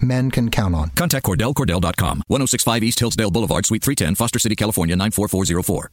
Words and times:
men 0.00 0.30
can 0.30 0.50
count 0.50 0.74
on. 0.74 0.90
Contact 0.90 1.24
Cordell, 1.24 1.54
CordellCordell.com, 1.54 2.22
1065 2.28 2.82
East 2.82 3.00
Hillsdale 3.00 3.30
Boulevard, 3.30 3.66
Suite 3.66 3.82
310, 3.82 4.14
Foster 4.14 4.38
City, 4.38 4.56
California, 4.56 4.96
94404. 4.96 5.90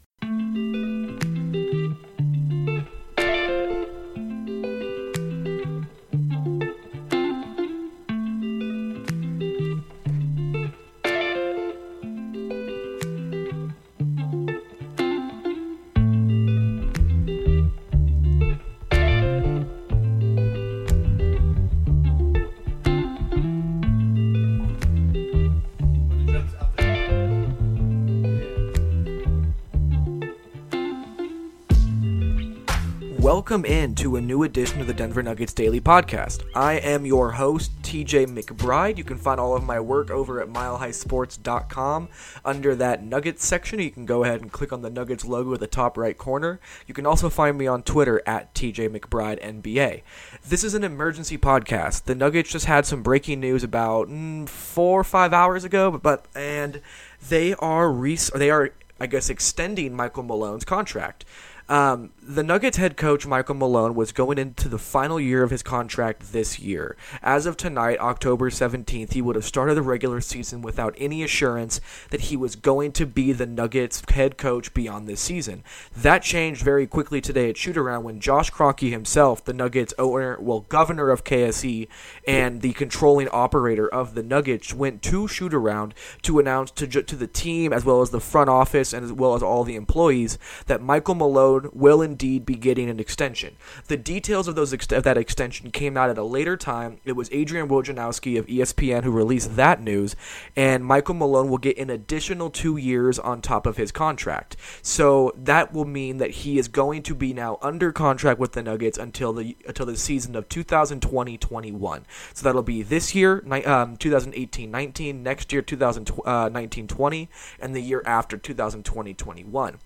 Welcome 33.42 33.66
in 33.66 33.96
to 33.96 34.18
a 34.18 34.22
new 34.22 34.44
edition 34.44 34.82
of 34.82 34.86
the 34.86 34.94
Denver 34.94 35.24
Nuggets 35.24 35.52
Daily 35.52 35.82
Podcast. 35.82 36.44
I 36.54 36.74
am 36.74 37.08
your 37.08 37.32
host, 37.32 37.72
TJ 37.82 38.28
McBride. 38.28 39.00
You 39.00 39.04
can 39.04 39.18
find 39.18 39.40
all 39.40 39.56
of 39.56 39.64
my 39.64 39.80
work 39.80 40.12
over 40.12 40.40
at 40.40 40.48
milehighsports.com. 40.48 42.10
Under 42.46 42.76
that 42.76 43.04
Nuggets 43.04 43.44
section, 43.44 43.80
you 43.80 43.90
can 43.90 44.06
go 44.06 44.24
ahead 44.24 44.42
and 44.42 44.52
click 44.52 44.72
on 44.72 44.84
the 44.84 44.92
Nuggets 44.92 45.26
logo 45.26 45.56
at 45.56 45.60
the 45.60 45.66
top 45.66 45.98
right 45.98 46.16
corner. 46.16 46.60
You 46.86 46.94
can 46.94 47.08
also 47.08 47.32
find 47.32 47.58
me 47.58 47.66
on 47.66 47.82
Twitter 47.82 48.22
at 48.28 48.54
TJ 48.54 48.96
McBride 48.96 49.44
NBA. 49.44 50.04
This 50.48 50.64
is 50.64 50.76
an 50.76 50.84
emergency 50.84 51.40
podcast. 51.40 52.04
The 52.04 52.14
Nuggets 52.14 52.52
just 52.52 52.68
had 52.68 52.86
some 52.86 53.02
breaking 53.02 53.40
news 53.40 53.64
about 53.64 54.08
mm, 54.08 54.48
four 54.48 55.00
or 55.00 55.04
five 55.04 55.34
hours 55.34 55.64
ago, 55.64 55.90
but, 55.98 56.28
and 56.36 56.80
they 57.28 57.56
are 57.56 57.92
re- 57.92 58.20
they 58.36 58.52
are 58.52 58.72
I 59.00 59.08
guess 59.08 59.32
extending 59.32 59.96
Michael 59.96 60.22
Malone's 60.22 60.64
contract. 60.64 61.26
Um, 61.72 62.12
the 62.36 62.44
Nuggets 62.44 62.78
head 62.78 62.96
coach 62.96 63.28
Michael 63.28 63.56
Malone 63.56 63.94
was 63.94 64.14
going 64.14 64.38
into 64.38 64.70
the 64.70 64.78
final 64.78 65.20
year 65.20 65.44
of 65.44 65.52
his 65.52 65.62
contract 65.62 66.32
this 66.32 66.60
year. 66.60 66.96
As 67.22 67.46
of 67.46 67.58
tonight, 67.58 68.00
October 68.00 68.50
17th, 68.50 69.12
he 69.12 69.22
would 69.22 69.36
have 69.36 69.44
started 69.44 69.76
the 69.76 69.82
regular 69.82 70.22
season 70.22 70.62
without 70.62 70.96
any 70.98 71.24
assurance 71.24 71.82
that 72.10 72.22
he 72.22 72.38
was 72.38 72.56
going 72.56 72.94
to 72.94 73.06
be 73.06 73.34
the 73.34 73.46
Nuggets 73.46 74.02
head 74.12 74.38
coach 74.38 74.74
beyond 74.74 75.10
this 75.10 75.20
season. 75.20 75.62
That 75.94 76.24
changed 76.24 76.64
very 76.64 76.88
quickly 76.88 77.20
today 77.20 77.50
at 77.50 77.58
shootaround 77.58 78.04
when 78.04 78.22
Josh 78.22 78.50
Kroenke 78.50 78.90
himself, 78.90 79.44
the 79.44 79.52
Nuggets 79.52 79.94
owner, 80.00 80.38
well, 80.40 80.62
governor 80.62 81.10
of 81.10 81.26
KSE 81.26 81.90
and 82.26 82.62
the 82.62 82.72
controlling 82.74 83.28
operator 83.28 83.90
of 83.90 84.16
the 84.16 84.24
Nuggets, 84.24 84.74
went 84.74 85.02
to 85.04 85.28
shootaround 85.28 85.92
to 86.22 86.40
announce 86.40 86.72
to, 86.72 86.88
to 86.88 87.16
the 87.18 87.28
team 87.28 87.74
as 87.74 87.84
well 87.84 88.02
as 88.02 88.12
the 88.12 88.22
front 88.22 88.50
office 88.50 88.94
and 88.94 89.04
as 89.04 89.12
well 89.12 89.36
as 89.36 89.44
all 89.44 89.66
the 89.66 89.76
employees 89.76 90.38
that 90.68 90.82
Michael 90.82 91.16
Malone 91.16 91.70
will 91.74 92.02
indeed 92.02 92.21
indeed 92.22 92.46
be 92.46 92.54
getting 92.54 92.88
an 92.88 93.00
extension. 93.00 93.56
The 93.88 93.98
details 93.98 94.48
of 94.48 94.54
those 94.54 94.74
ex- 94.74 94.92
of 94.92 95.02
that 95.04 95.18
extension 95.18 95.72
came 95.72 95.98
out 95.98 96.12
at 96.12 96.20
a 96.20 96.24
later 96.24 96.56
time. 96.56 97.00
It 97.04 97.14
was 97.14 97.30
Adrian 97.32 97.68
Wojnarowski 97.68 98.38
of 98.38 98.46
ESPN 98.46 99.04
who 99.04 99.10
released 99.12 99.56
that 99.56 99.82
news, 99.82 100.16
and 100.56 100.86
Michael 100.86 101.16
Malone 101.16 101.50
will 101.50 101.58
get 101.58 101.80
an 101.80 101.90
additional 101.90 102.52
two 102.52 102.78
years 102.78 103.18
on 103.18 103.42
top 103.42 103.66
of 103.66 103.78
his 103.78 103.92
contract. 103.92 104.56
So 104.84 105.34
that 105.36 105.74
will 105.74 105.86
mean 105.86 106.18
that 106.18 106.30
he 106.30 106.60
is 106.60 106.68
going 106.68 107.02
to 107.04 107.16
be 107.16 107.34
now 107.34 107.58
under 107.60 107.92
contract 107.92 108.40
with 108.40 108.52
the 108.52 108.62
Nuggets 108.62 109.00
until 109.00 109.34
the 109.34 109.58
until 109.68 109.88
the 109.88 109.98
season 109.98 110.36
of 110.36 110.48
2020-21. 110.48 112.04
So 112.36 112.44
that'll 112.44 112.62
be 112.62 112.84
this 112.84 113.16
year, 113.16 113.40
um, 113.40 113.98
2018-19, 113.98 115.22
next 115.22 115.52
year 115.52 115.64
2019-20, 115.64 117.24
uh, 117.24 117.28
and 117.60 117.76
the 117.76 117.82
year 117.82 118.04
after 118.06 118.38
2020-21. 118.38 119.78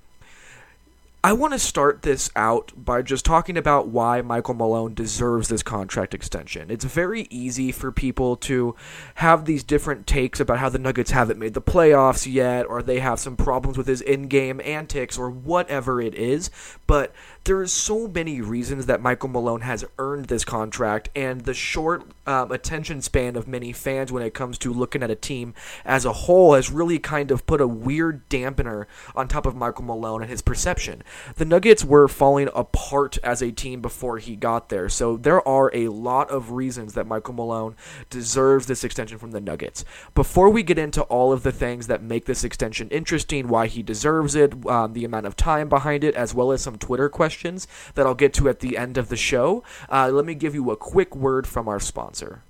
I 1.25 1.34
want 1.34 1.53
to 1.53 1.59
start 1.59 2.03
this 2.03 2.30
out 2.36 2.72
by 2.78 3.02
just 3.02 3.25
talking 3.25 3.58
about 3.58 3.88
why 3.88 4.22
Michael 4.22 4.53
Malone 4.53 4.94
deserves 4.94 5.47
this 5.47 5.63
contract 5.63 6.13
extension. 6.13 6.69
It's 6.69 6.86
very 6.86 7.25
easy 7.31 7.72
for 7.72 7.91
people 7.91 8.36
to 8.36 8.75
have 9.16 9.46
these 9.46 9.63
different 9.63 10.06
takes 10.06 10.40
about 10.40 10.59
how 10.59 10.69
the 10.69 10.78
Nuggets 10.78 11.09
haven't 11.09 11.40
made 11.40 11.56
the 11.56 11.63
playoffs 11.63 12.31
yet, 12.31 12.68
or 12.68 12.84
they 12.84 13.00
have 13.00 13.19
some 13.19 13.36
problems 13.36 13.75
with 13.75 13.88
his 13.88 14.02
in 14.02 14.28
game 14.28 14.62
antics, 14.63 15.18
or 15.18 15.31
whatever 15.31 16.00
it 16.00 16.13
is. 16.13 16.52
But 16.86 17.12
there 17.45 17.59
are 17.59 17.67
so 17.67 18.07
many 18.07 18.41
reasons 18.41 18.88
that 18.88 19.01
Michael 19.01 19.29
Malone 19.29 19.61
has 19.61 19.85
earned 20.00 20.25
this 20.25 20.44
contract, 20.44 21.09
and 21.16 21.41
the 21.41 21.53
short 21.53 22.03
um, 22.25 22.51
attention 22.51 23.03
span 23.03 23.35
of 23.35 23.47
many 23.47 23.72
fans 23.72 24.11
when 24.11 24.23
it 24.23 24.33
comes 24.33 24.57
to 24.57 24.73
looking 24.73 25.03
at 25.03 25.11
a 25.11 25.16
team 25.16 25.53
as 25.85 26.06
a 26.06 26.13
whole 26.13 26.56
has 26.56 26.72
really 26.72 26.97
kind 26.97 27.29
of 27.29 27.45
put 27.45 27.61
a 27.61 27.67
weird 27.67 28.28
dampener 28.29 28.85
on 29.16 29.28
top 29.28 29.45
of 29.45 29.56
Michael 29.56 29.85
Malone 29.85 30.23
and 30.23 30.31
his 30.31 30.41
perception. 30.41 31.03
The 31.35 31.45
Nuggets 31.45 31.85
were 31.85 32.07
falling 32.07 32.50
apart 32.56 33.19
as 33.23 33.44
a 33.44 33.51
team 33.51 33.79
before 33.79 34.17
he 34.17 34.35
got 34.35 34.69
there, 34.69 34.89
so 34.89 35.16
there 35.16 35.47
are 35.47 35.69
a 35.72 35.89
lot 35.89 36.31
of 36.31 36.50
reasons 36.50 36.95
that 36.95 37.06
Michael 37.06 37.35
Malone 37.35 37.75
deserves 38.09 38.66
this 38.66 38.83
extension 38.83 39.19
from 39.19 39.31
the 39.31 39.41
Nuggets. 39.41 39.85
Before 40.16 40.50
we 40.50 40.63
get 40.63 40.79
into 40.79 41.03
all 41.03 41.31
of 41.31 41.44
the 41.44 41.51
things 41.51 41.85
that 41.85 42.01
make 42.01 42.25
this 42.25 42.44
extension 42.44 42.89
interesting, 42.89 43.47
why 43.47 43.67
he 43.67 43.83
deserves 43.83 44.33
it, 44.33 44.66
um, 44.66 44.94
the 44.94 45.06
amount 45.06 45.27
of 45.27 45.35
time 45.35 45.69
behind 45.69 46.03
it, 46.03 46.16
as 46.16 46.33
well 46.33 46.51
as 46.51 46.63
some 46.63 46.79
Twitter 46.79 47.07
questions 47.07 47.34
questions 47.35 47.68
that 47.96 48.06
I'll 48.06 48.16
get 48.16 48.34
to 48.35 48.47
at 48.47 48.62
the 48.62 48.78
end 48.78 48.97
of 48.97 49.09
the 49.09 49.18
show, 49.18 49.62
uh, 49.90 50.09
let 50.09 50.25
me 50.25 50.35
give 50.35 50.56
you 50.56 50.72
a 50.72 50.78
quick 50.78 51.13
word 51.16 51.46
from 51.46 51.68
our 51.68 51.81
sponsor. 51.81 52.44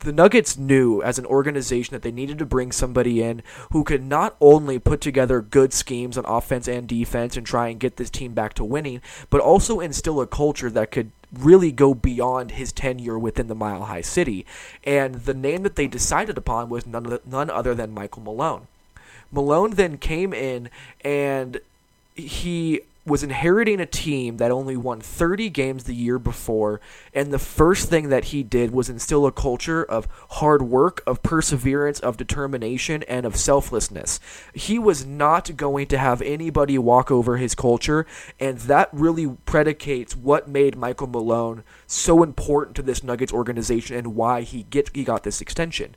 the 0.00 0.12
Nuggets 0.12 0.58
knew 0.58 1.02
as 1.02 1.18
an 1.18 1.24
organization 1.24 1.94
that 1.94 2.02
they 2.02 2.12
needed 2.12 2.36
to 2.38 2.44
bring 2.44 2.70
somebody 2.70 3.22
in 3.22 3.42
who 3.72 3.84
could 3.84 4.04
not 4.04 4.36
only 4.38 4.78
put 4.78 5.00
together 5.00 5.40
good 5.40 5.72
schemes 5.72 6.18
on 6.18 6.26
offense 6.26 6.68
and 6.68 6.86
defense 6.86 7.38
and 7.38 7.46
try 7.46 7.68
and 7.68 7.80
get 7.80 7.96
this 7.96 8.10
team 8.10 8.34
back 8.34 8.52
to 8.52 8.64
winning, 8.64 9.00
but 9.30 9.40
also 9.40 9.80
instill 9.80 10.20
a 10.20 10.26
culture 10.26 10.68
that 10.68 10.90
could 10.90 11.10
really 11.32 11.72
go 11.72 11.94
beyond 11.94 12.50
his 12.50 12.70
tenure 12.70 13.18
within 13.18 13.48
the 13.48 13.54
Mile 13.54 13.84
High 13.84 14.02
City. 14.02 14.44
And 14.84 15.14
the 15.14 15.32
name 15.32 15.62
that 15.62 15.76
they 15.76 15.86
decided 15.86 16.36
upon 16.36 16.68
was 16.68 16.86
none, 16.86 17.50
other 17.50 17.74
than 17.74 17.94
Michael 17.94 18.22
Malone. 18.22 18.66
Malone 19.32 19.70
then 19.70 19.96
came 19.96 20.34
in 20.34 20.68
and 21.00 21.60
he 22.14 22.82
was 23.08 23.22
inheriting 23.22 23.80
a 23.80 23.86
team 23.86 24.36
that 24.36 24.50
only 24.50 24.76
won 24.76 25.00
30 25.00 25.50
games 25.50 25.84
the 25.84 25.94
year 25.94 26.18
before, 26.18 26.80
and 27.12 27.32
the 27.32 27.38
first 27.38 27.88
thing 27.88 28.08
that 28.08 28.26
he 28.26 28.42
did 28.42 28.70
was 28.70 28.88
instill 28.88 29.26
a 29.26 29.32
culture 29.32 29.82
of 29.82 30.06
hard 30.30 30.62
work, 30.62 31.02
of 31.06 31.22
perseverance, 31.22 32.00
of 32.00 32.16
determination, 32.16 33.02
and 33.04 33.26
of 33.26 33.36
selflessness. 33.36 34.20
He 34.54 34.78
was 34.78 35.04
not 35.04 35.56
going 35.56 35.86
to 35.88 35.98
have 35.98 36.22
anybody 36.22 36.78
walk 36.78 37.10
over 37.10 37.36
his 37.36 37.54
culture, 37.54 38.06
and 38.38 38.58
that 38.58 38.88
really 38.92 39.28
predicates 39.46 40.14
what 40.14 40.48
made 40.48 40.76
Michael 40.76 41.06
Malone 41.08 41.64
so 41.86 42.22
important 42.22 42.76
to 42.76 42.82
this 42.82 43.02
Nuggets 43.02 43.32
organization 43.32 43.96
and 43.96 44.14
why 44.14 44.42
he 44.42 44.64
get 44.64 44.94
he 44.94 45.04
got 45.04 45.22
this 45.22 45.40
extension 45.40 45.94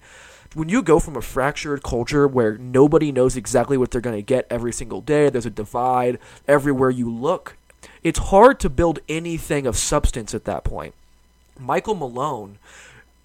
when 0.53 0.69
you 0.69 0.81
go 0.81 0.99
from 0.99 1.15
a 1.15 1.21
fractured 1.21 1.81
culture 1.81 2.27
where 2.27 2.57
nobody 2.57 3.11
knows 3.11 3.37
exactly 3.37 3.77
what 3.77 3.91
they're 3.91 4.01
going 4.01 4.15
to 4.15 4.21
get 4.21 4.47
every 4.49 4.73
single 4.73 5.01
day, 5.01 5.29
there's 5.29 5.45
a 5.45 5.49
divide 5.49 6.19
everywhere 6.47 6.89
you 6.89 7.09
look, 7.09 7.55
it's 8.03 8.19
hard 8.19 8.59
to 8.59 8.69
build 8.69 8.99
anything 9.07 9.65
of 9.65 9.77
substance 9.77 10.33
at 10.33 10.45
that 10.45 10.63
point. 10.63 10.93
Michael 11.57 11.95
Malone 11.95 12.57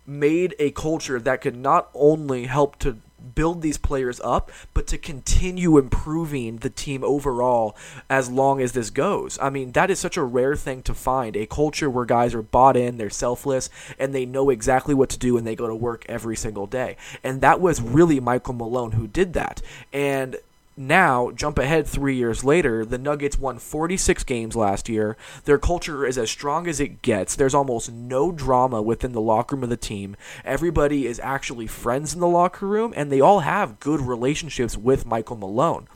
made 0.07 0.55
a 0.59 0.71
culture 0.71 1.19
that 1.19 1.41
could 1.41 1.57
not 1.57 1.89
only 1.95 2.45
help 2.45 2.79
to 2.79 2.99
build 3.35 3.63
these 3.63 3.79
players 3.79 4.21
up, 4.21 4.51
but 4.75 4.87
to 4.89 4.99
continue 4.99 5.79
improving 5.79 6.59
the 6.59 6.71
team 6.71 7.03
overall 7.05 7.77
as 8.09 8.31
long 8.31 8.61
as 8.61 8.73
this 8.73 8.91
goes. 8.91 9.39
I 9.41 9.51
mean, 9.51 9.73
that 9.73 9.91
is 9.91 9.99
such 9.99 10.17
a 10.17 10.23
rare 10.23 10.57
thing 10.57 10.83
to 10.83 10.95
find 10.95 11.37
a 11.37 11.47
culture 11.47 11.91
where 11.91 12.05
guys 12.05 12.35
are 12.35 12.43
bought 12.43 12.77
in, 12.77 12.99
they're 12.99 13.11
selfless, 13.11 13.69
and 13.99 14.15
they 14.15 14.27
know 14.27 14.51
exactly 14.51 14.95
what 14.95 15.11
to 15.11 15.19
do 15.19 15.37
and 15.37 15.47
they 15.47 15.57
go 15.57 15.67
to 15.67 15.75
work 15.75 16.05
every 16.09 16.37
single 16.37 16.67
day. 16.67 16.97
And 17.23 17.41
that 17.41 17.61
was 17.61 17.81
really 17.81 18.21
Michael 18.21 18.55
Malone 18.55 18.93
who 18.93 19.07
did 19.07 19.33
that. 19.35 19.63
And 19.93 20.37
now, 20.79 21.31
jump 21.31 21.59
ahead 21.59 21.87
three 21.87 22.17
years 22.17 22.45
later, 22.45 22.85
the 22.85 22.99
Nuggets 22.99 23.39
won 23.39 23.59
46 23.59 24.25
games 24.25 24.55
last 24.55 24.91
year. 24.91 25.17
Their 25.45 25.57
culture 25.57 26.05
is 26.05 26.19
as 26.19 26.31
strong 26.31 26.67
as 26.67 26.81
it 26.81 27.01
gets. 27.01 27.35
There's 27.35 27.55
almost 27.55 27.91
no 27.91 28.31
drama 28.31 28.83
within 28.83 29.13
the 29.13 29.21
locker 29.23 29.57
room 29.57 29.63
of 29.63 29.71
the 29.71 29.79
team. 29.79 30.17
Everybody 30.45 31.07
is 31.07 31.19
actually 31.21 31.67
friends 31.67 32.13
in 32.13 32.21
the 32.21 32.29
locker 32.29 32.67
room, 32.67 32.93
and 32.95 33.11
they 33.11 33.23
all 33.23 33.41
have 33.41 33.81
good 33.81 34.03
relationships 34.03 34.77
with 34.77 35.07
Michael 35.07 35.37
Malone. 35.37 35.89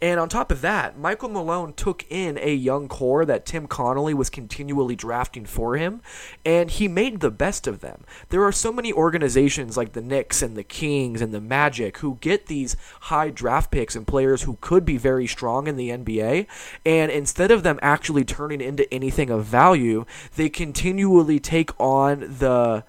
And 0.00 0.20
on 0.20 0.28
top 0.28 0.52
of 0.52 0.60
that, 0.60 0.96
Michael 0.96 1.28
Malone 1.28 1.72
took 1.72 2.04
in 2.08 2.38
a 2.40 2.54
young 2.54 2.86
core 2.86 3.24
that 3.24 3.44
Tim 3.44 3.66
Connolly 3.66 4.14
was 4.14 4.30
continually 4.30 4.94
drafting 4.94 5.44
for 5.44 5.76
him, 5.76 6.02
and 6.44 6.70
he 6.70 6.86
made 6.86 7.18
the 7.18 7.32
best 7.32 7.66
of 7.66 7.80
them. 7.80 8.04
There 8.28 8.44
are 8.44 8.52
so 8.52 8.72
many 8.72 8.92
organizations 8.92 9.76
like 9.76 9.92
the 9.92 10.00
Knicks 10.00 10.40
and 10.40 10.56
the 10.56 10.62
Kings 10.62 11.20
and 11.20 11.34
the 11.34 11.40
Magic 11.40 11.98
who 11.98 12.18
get 12.20 12.46
these 12.46 12.76
high 13.02 13.30
draft 13.30 13.72
picks 13.72 13.96
and 13.96 14.06
players 14.06 14.42
who 14.42 14.56
could 14.60 14.84
be 14.84 14.96
very 14.96 15.26
strong 15.26 15.66
in 15.66 15.76
the 15.76 15.90
NBA, 15.90 16.46
and 16.86 17.10
instead 17.10 17.50
of 17.50 17.64
them 17.64 17.80
actually 17.82 18.24
turning 18.24 18.60
into 18.60 18.92
anything 18.94 19.30
of 19.30 19.44
value, 19.44 20.04
they 20.36 20.48
continually 20.48 21.40
take 21.40 21.70
on 21.80 22.20
the 22.20 22.84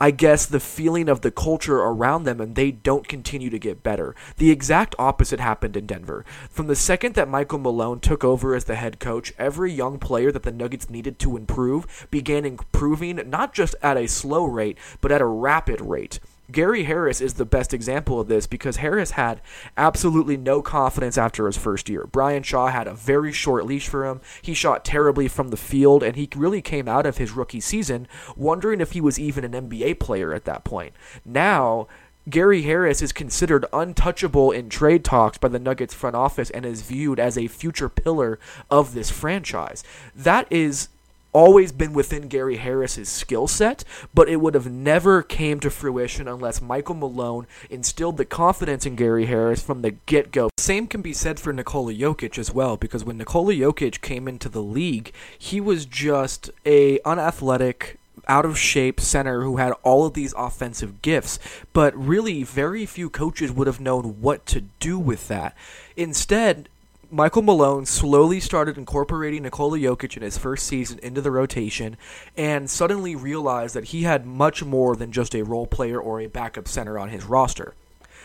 I 0.00 0.10
guess, 0.10 0.46
the 0.46 0.60
feeling 0.60 1.08
of 1.08 1.22
the 1.22 1.30
culture 1.30 1.78
around 1.78 2.24
them 2.24 2.40
and 2.40 2.54
they 2.54 2.70
don't 2.70 3.08
continue 3.08 3.50
to 3.50 3.58
get 3.58 3.82
better. 3.82 4.14
The 4.36 4.50
exact 4.50 4.94
opposite 4.98 5.40
happened 5.40 5.76
in 5.76 5.86
Denver. 5.86 6.24
From 6.50 6.68
the 6.68 6.76
second 6.76 7.14
that 7.14 7.28
Michael 7.28 7.58
Malone 7.58 8.00
took 8.00 8.22
over 8.22 8.54
as 8.54 8.64
the 8.64 8.76
head 8.76 9.00
coach, 9.00 9.32
every 9.38 9.72
young 9.72 9.98
player 9.98 10.30
that 10.32 10.42
the 10.44 10.52
Nuggets 10.52 10.88
needed 10.88 11.18
to 11.20 11.36
improve 11.36 12.06
began 12.10 12.44
improving 12.44 13.20
not 13.28 13.54
just 13.54 13.74
at 13.82 13.96
a 13.96 14.06
slow 14.06 14.44
rate, 14.44 14.78
but 15.00 15.12
at 15.12 15.20
a 15.20 15.26
rapid 15.26 15.80
rate. 15.80 16.20
Gary 16.50 16.84
Harris 16.84 17.20
is 17.20 17.34
the 17.34 17.44
best 17.44 17.74
example 17.74 18.20
of 18.20 18.28
this 18.28 18.46
because 18.46 18.76
Harris 18.76 19.12
had 19.12 19.40
absolutely 19.76 20.36
no 20.36 20.62
confidence 20.62 21.18
after 21.18 21.46
his 21.46 21.58
first 21.58 21.88
year. 21.88 22.06
Brian 22.10 22.42
Shaw 22.42 22.68
had 22.68 22.86
a 22.86 22.94
very 22.94 23.32
short 23.32 23.66
leash 23.66 23.88
for 23.88 24.06
him. 24.06 24.20
He 24.40 24.54
shot 24.54 24.84
terribly 24.84 25.28
from 25.28 25.48
the 25.48 25.56
field, 25.56 26.02
and 26.02 26.16
he 26.16 26.28
really 26.34 26.62
came 26.62 26.88
out 26.88 27.04
of 27.04 27.18
his 27.18 27.32
rookie 27.32 27.60
season 27.60 28.08
wondering 28.36 28.80
if 28.80 28.92
he 28.92 29.00
was 29.00 29.18
even 29.18 29.44
an 29.44 29.68
NBA 29.68 30.00
player 30.00 30.32
at 30.32 30.46
that 30.46 30.64
point. 30.64 30.94
Now, 31.24 31.86
Gary 32.30 32.62
Harris 32.62 33.00
is 33.00 33.12
considered 33.12 33.64
untouchable 33.72 34.50
in 34.50 34.68
trade 34.68 35.04
talks 35.04 35.38
by 35.38 35.48
the 35.48 35.58
Nuggets 35.58 35.94
front 35.94 36.16
office 36.16 36.50
and 36.50 36.66
is 36.66 36.82
viewed 36.82 37.18
as 37.18 37.38
a 37.38 37.46
future 37.46 37.88
pillar 37.88 38.38
of 38.70 38.92
this 38.92 39.10
franchise. 39.10 39.82
That 40.14 40.46
is 40.50 40.88
always 41.32 41.72
been 41.72 41.92
within 41.92 42.28
Gary 42.28 42.56
Harris's 42.56 43.08
skill 43.08 43.46
set, 43.46 43.84
but 44.14 44.28
it 44.28 44.36
would 44.36 44.54
have 44.54 44.70
never 44.70 45.22
came 45.22 45.60
to 45.60 45.70
fruition 45.70 46.26
unless 46.28 46.60
Michael 46.60 46.94
Malone 46.94 47.46
instilled 47.70 48.16
the 48.16 48.24
confidence 48.24 48.86
in 48.86 48.96
Gary 48.96 49.26
Harris 49.26 49.62
from 49.62 49.82
the 49.82 49.92
get-go. 49.92 50.50
Same 50.58 50.86
can 50.86 51.02
be 51.02 51.12
said 51.12 51.38
for 51.38 51.52
Nikola 51.52 51.92
Jokic 51.92 52.38
as 52.38 52.52
well, 52.52 52.76
because 52.76 53.04
when 53.04 53.18
Nikola 53.18 53.54
Jokic 53.54 54.00
came 54.00 54.26
into 54.26 54.48
the 54.48 54.62
league, 54.62 55.12
he 55.38 55.60
was 55.60 55.86
just 55.86 56.50
a 56.64 56.98
unathletic 57.00 57.98
out 58.26 58.44
of 58.44 58.58
shape 58.58 59.00
center 59.00 59.42
who 59.42 59.56
had 59.56 59.72
all 59.82 60.04
of 60.04 60.12
these 60.12 60.34
offensive 60.36 61.00
gifts, 61.00 61.38
but 61.72 61.96
really 61.96 62.42
very 62.42 62.84
few 62.84 63.08
coaches 63.08 63.50
would 63.50 63.66
have 63.66 63.80
known 63.80 64.20
what 64.20 64.44
to 64.44 64.60
do 64.80 64.98
with 64.98 65.28
that. 65.28 65.56
Instead, 65.96 66.68
Michael 67.10 67.40
Malone 67.40 67.86
slowly 67.86 68.38
started 68.38 68.76
incorporating 68.76 69.42
Nikola 69.42 69.78
Jokic 69.78 70.14
in 70.18 70.22
his 70.22 70.36
first 70.36 70.66
season 70.66 70.98
into 71.02 71.22
the 71.22 71.30
rotation 71.30 71.96
and 72.36 72.68
suddenly 72.68 73.16
realized 73.16 73.74
that 73.74 73.86
he 73.86 74.02
had 74.02 74.26
much 74.26 74.62
more 74.62 74.94
than 74.94 75.10
just 75.10 75.34
a 75.34 75.42
role 75.42 75.66
player 75.66 75.98
or 75.98 76.20
a 76.20 76.26
backup 76.26 76.68
center 76.68 76.98
on 76.98 77.08
his 77.08 77.24
roster. 77.24 77.72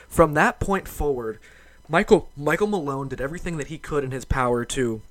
From 0.10 0.34
that 0.34 0.60
point 0.60 0.90
forward, 0.90 1.40
Michael 1.88 2.30
Michael 2.36 2.68
Malone 2.68 3.08
did 3.08 3.22
everything 3.22 3.56
that 3.56 3.68
he 3.68 3.78
could 3.78 4.04
in 4.04 4.12
his 4.12 4.26
power 4.26 4.66
to 4.66 5.02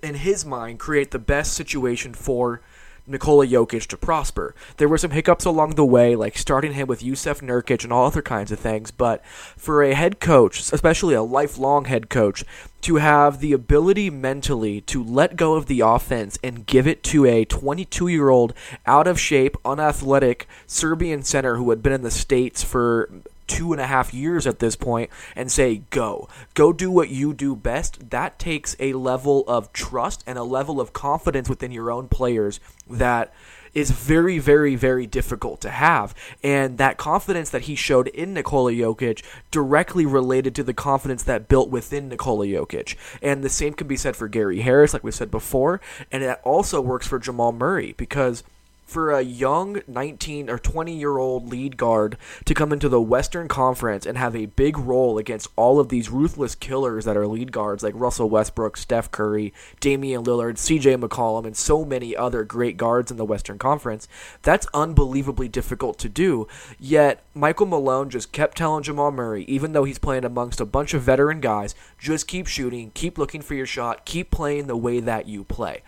in 0.00 0.14
his 0.14 0.44
mind 0.44 0.78
create 0.78 1.10
the 1.10 1.18
best 1.18 1.52
situation 1.52 2.14
for 2.14 2.60
Nikola 3.06 3.46
Jokic 3.46 3.86
to 3.88 3.96
prosper. 3.96 4.54
There 4.78 4.88
were 4.88 4.98
some 4.98 5.10
hiccups 5.10 5.44
along 5.44 5.74
the 5.74 5.84
way, 5.84 6.16
like 6.16 6.38
starting 6.38 6.72
him 6.72 6.88
with 6.88 7.02
Jusuf 7.02 7.40
Nurkic 7.40 7.84
and 7.84 7.92
all 7.92 8.06
other 8.06 8.22
kinds 8.22 8.50
of 8.50 8.58
things, 8.58 8.90
but 8.90 9.24
for 9.26 9.82
a 9.82 9.94
head 9.94 10.20
coach, 10.20 10.72
especially 10.72 11.14
a 11.14 11.22
lifelong 11.22 11.84
head 11.84 12.08
coach, 12.08 12.44
to 12.82 12.96
have 12.96 13.40
the 13.40 13.52
ability 13.52 14.10
mentally 14.10 14.80
to 14.82 15.02
let 15.02 15.36
go 15.36 15.54
of 15.54 15.66
the 15.66 15.80
offense 15.80 16.38
and 16.42 16.66
give 16.66 16.86
it 16.86 17.02
to 17.02 17.26
a 17.26 17.44
22 17.44 18.08
year 18.08 18.28
old, 18.28 18.54
out 18.86 19.06
of 19.06 19.20
shape, 19.20 19.56
unathletic 19.64 20.46
Serbian 20.66 21.22
center 21.22 21.56
who 21.56 21.70
had 21.70 21.82
been 21.82 21.92
in 21.92 22.02
the 22.02 22.10
States 22.10 22.62
for 22.62 23.08
two 23.46 23.72
and 23.72 23.80
a 23.80 23.86
half 23.86 24.14
years 24.14 24.46
at 24.46 24.58
this 24.58 24.76
point 24.76 25.10
and 25.36 25.50
say, 25.50 25.82
go. 25.90 26.28
Go 26.54 26.72
do 26.72 26.90
what 26.90 27.08
you 27.08 27.32
do 27.32 27.54
best. 27.54 28.10
That 28.10 28.38
takes 28.38 28.76
a 28.78 28.92
level 28.94 29.44
of 29.46 29.72
trust 29.72 30.24
and 30.26 30.38
a 30.38 30.44
level 30.44 30.80
of 30.80 30.92
confidence 30.92 31.48
within 31.48 31.72
your 31.72 31.90
own 31.90 32.08
players 32.08 32.60
that 32.88 33.32
is 33.74 33.90
very, 33.90 34.38
very, 34.38 34.76
very 34.76 35.06
difficult 35.06 35.60
to 35.60 35.70
have. 35.70 36.14
And 36.42 36.78
that 36.78 36.96
confidence 36.96 37.50
that 37.50 37.62
he 37.62 37.74
showed 37.74 38.08
in 38.08 38.34
Nikola 38.34 38.72
Jokic 38.72 39.22
directly 39.50 40.06
related 40.06 40.54
to 40.54 40.62
the 40.62 40.74
confidence 40.74 41.24
that 41.24 41.48
built 41.48 41.70
within 41.70 42.08
Nikola 42.08 42.46
Jokic. 42.46 42.96
And 43.20 43.42
the 43.42 43.48
same 43.48 43.74
can 43.74 43.88
be 43.88 43.96
said 43.96 44.16
for 44.16 44.28
Gary 44.28 44.60
Harris, 44.60 44.92
like 44.92 45.04
we 45.04 45.10
said 45.10 45.30
before. 45.30 45.80
And 46.12 46.22
it 46.22 46.38
also 46.44 46.80
works 46.80 47.06
for 47.06 47.18
Jamal 47.18 47.52
Murray 47.52 47.94
because 47.96 48.44
for 48.84 49.10
a 49.10 49.22
young 49.22 49.80
19 49.86 50.50
or 50.50 50.58
20 50.58 50.96
year 50.96 51.18
old 51.18 51.48
lead 51.48 51.76
guard 51.76 52.16
to 52.44 52.54
come 52.54 52.72
into 52.72 52.88
the 52.88 53.00
Western 53.00 53.48
Conference 53.48 54.06
and 54.06 54.18
have 54.18 54.36
a 54.36 54.46
big 54.46 54.78
role 54.78 55.18
against 55.18 55.48
all 55.56 55.80
of 55.80 55.88
these 55.88 56.10
ruthless 56.10 56.54
killers 56.54 57.04
that 57.04 57.16
are 57.16 57.26
lead 57.26 57.50
guards 57.50 57.82
like 57.82 57.94
Russell 57.96 58.28
Westbrook, 58.28 58.76
Steph 58.76 59.10
Curry, 59.10 59.52
Damian 59.80 60.24
Lillard, 60.24 60.56
CJ 60.56 61.00
McCollum, 61.00 61.46
and 61.46 61.56
so 61.56 61.84
many 61.84 62.14
other 62.14 62.44
great 62.44 62.76
guards 62.76 63.10
in 63.10 63.16
the 63.16 63.24
Western 63.24 63.58
Conference, 63.58 64.06
that's 64.42 64.66
unbelievably 64.74 65.48
difficult 65.48 65.98
to 65.98 66.08
do. 66.08 66.46
Yet, 66.78 67.22
Michael 67.34 67.66
Malone 67.66 68.10
just 68.10 68.32
kept 68.32 68.58
telling 68.58 68.82
Jamal 68.82 69.10
Murray, 69.10 69.44
even 69.44 69.72
though 69.72 69.84
he's 69.84 69.98
playing 69.98 70.24
amongst 70.24 70.60
a 70.60 70.66
bunch 70.66 70.94
of 70.94 71.02
veteran 71.02 71.40
guys, 71.40 71.74
just 71.98 72.28
keep 72.28 72.46
shooting, 72.46 72.90
keep 72.94 73.18
looking 73.18 73.40
for 73.40 73.54
your 73.54 73.66
shot, 73.66 74.04
keep 74.04 74.30
playing 74.30 74.66
the 74.66 74.76
way 74.76 75.00
that 75.00 75.26
you 75.26 75.44
play 75.44 75.82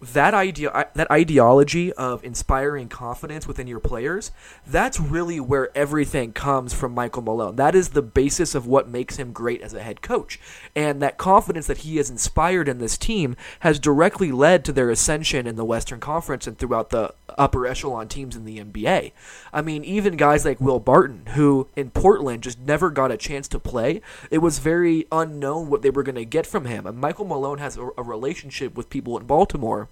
that 0.00 0.34
idea 0.34 0.88
that 0.94 1.10
ideology 1.10 1.90
of 1.94 2.22
inspiring 2.22 2.86
confidence 2.86 3.46
within 3.46 3.66
your 3.66 3.80
players 3.80 4.30
that's 4.66 5.00
really 5.00 5.40
where 5.40 5.76
everything 5.76 6.32
comes 6.32 6.74
from 6.74 6.92
Michael 6.92 7.22
Malone. 7.22 7.56
That 7.56 7.74
is 7.74 7.90
the 7.90 8.02
basis 8.02 8.54
of 8.54 8.66
what 8.66 8.88
makes 8.88 9.16
him 9.16 9.32
great 9.32 9.62
as 9.62 9.72
a 9.72 9.82
head 9.82 10.02
coach. 10.02 10.38
And 10.74 11.00
that 11.00 11.16
confidence 11.16 11.66
that 11.66 11.78
he 11.78 11.96
has 11.96 12.10
inspired 12.10 12.68
in 12.68 12.78
this 12.78 12.98
team 12.98 13.36
has 13.60 13.78
directly 13.78 14.30
led 14.32 14.66
to 14.66 14.72
their 14.72 14.90
ascension 14.90 15.46
in 15.46 15.56
the 15.56 15.64
Western 15.64 16.00
Conference 16.00 16.46
and 16.46 16.58
throughout 16.58 16.90
the 16.90 17.14
upper 17.38 17.66
echelon 17.66 18.08
teams 18.08 18.36
in 18.36 18.44
the 18.44 18.58
NBA 18.58 19.12
I 19.52 19.60
mean 19.60 19.84
even 19.84 20.16
guys 20.16 20.44
like 20.44 20.60
Will 20.60 20.80
Barton 20.80 21.26
who 21.34 21.68
in 21.76 21.90
Portland 21.90 22.42
just 22.42 22.58
never 22.58 22.90
got 22.90 23.12
a 23.12 23.16
chance 23.16 23.46
to 23.48 23.58
play 23.58 24.00
it 24.30 24.38
was 24.38 24.58
very 24.58 25.06
unknown 25.12 25.68
what 25.68 25.82
they 25.82 25.90
were 25.90 26.02
going 26.02 26.14
to 26.14 26.24
get 26.24 26.46
from 26.46 26.64
him. 26.64 26.86
And 26.86 26.98
Michael 26.98 27.26
Malone 27.26 27.58
has 27.58 27.76
a, 27.76 27.88
a 27.98 28.02
relationship 28.02 28.74
with 28.74 28.88
people 28.88 29.18
in 29.18 29.26
Baltimore 29.26 29.85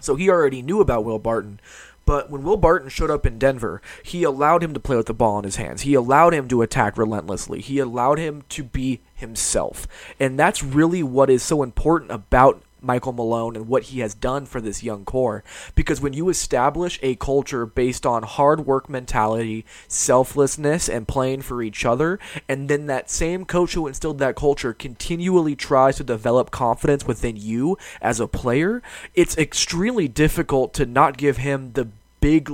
so 0.00 0.14
he 0.14 0.28
already 0.28 0.62
knew 0.62 0.80
about 0.80 1.04
Will 1.04 1.18
Barton. 1.18 1.60
But 2.06 2.30
when 2.30 2.42
Will 2.42 2.56
Barton 2.56 2.88
showed 2.88 3.10
up 3.10 3.24
in 3.24 3.38
Denver, 3.38 3.80
he 4.02 4.24
allowed 4.24 4.64
him 4.64 4.74
to 4.74 4.80
play 4.80 4.96
with 4.96 5.06
the 5.06 5.14
ball 5.14 5.38
in 5.38 5.44
his 5.44 5.56
hands. 5.56 5.82
He 5.82 5.94
allowed 5.94 6.34
him 6.34 6.48
to 6.48 6.62
attack 6.62 6.98
relentlessly. 6.98 7.60
He 7.60 7.78
allowed 7.78 8.18
him 8.18 8.42
to 8.48 8.64
be 8.64 9.00
himself. 9.14 9.86
And 10.18 10.38
that's 10.38 10.62
really 10.62 11.02
what 11.02 11.30
is 11.30 11.42
so 11.42 11.62
important 11.62 12.10
about 12.10 12.62
Michael 12.82 13.12
Malone 13.12 13.56
and 13.56 13.68
what 13.68 13.84
he 13.84 14.00
has 14.00 14.14
done 14.14 14.46
for 14.46 14.60
this 14.60 14.82
young 14.82 15.04
core. 15.04 15.44
Because 15.74 16.00
when 16.00 16.12
you 16.12 16.28
establish 16.28 16.98
a 17.02 17.16
culture 17.16 17.66
based 17.66 18.06
on 18.06 18.22
hard 18.22 18.66
work 18.66 18.88
mentality, 18.88 19.64
selflessness, 19.88 20.88
and 20.88 21.08
playing 21.08 21.42
for 21.42 21.62
each 21.62 21.84
other, 21.84 22.18
and 22.48 22.68
then 22.68 22.86
that 22.86 23.10
same 23.10 23.44
coach 23.44 23.74
who 23.74 23.86
instilled 23.86 24.18
that 24.18 24.36
culture 24.36 24.72
continually 24.72 25.56
tries 25.56 25.96
to 25.96 26.04
develop 26.04 26.50
confidence 26.50 27.06
within 27.06 27.36
you 27.36 27.76
as 28.00 28.20
a 28.20 28.28
player, 28.28 28.82
it's 29.14 29.36
extremely 29.36 30.08
difficult 30.08 30.74
to 30.74 30.86
not 30.86 31.16
give 31.16 31.38
him 31.38 31.72
the 31.72 31.88
big 32.20 32.50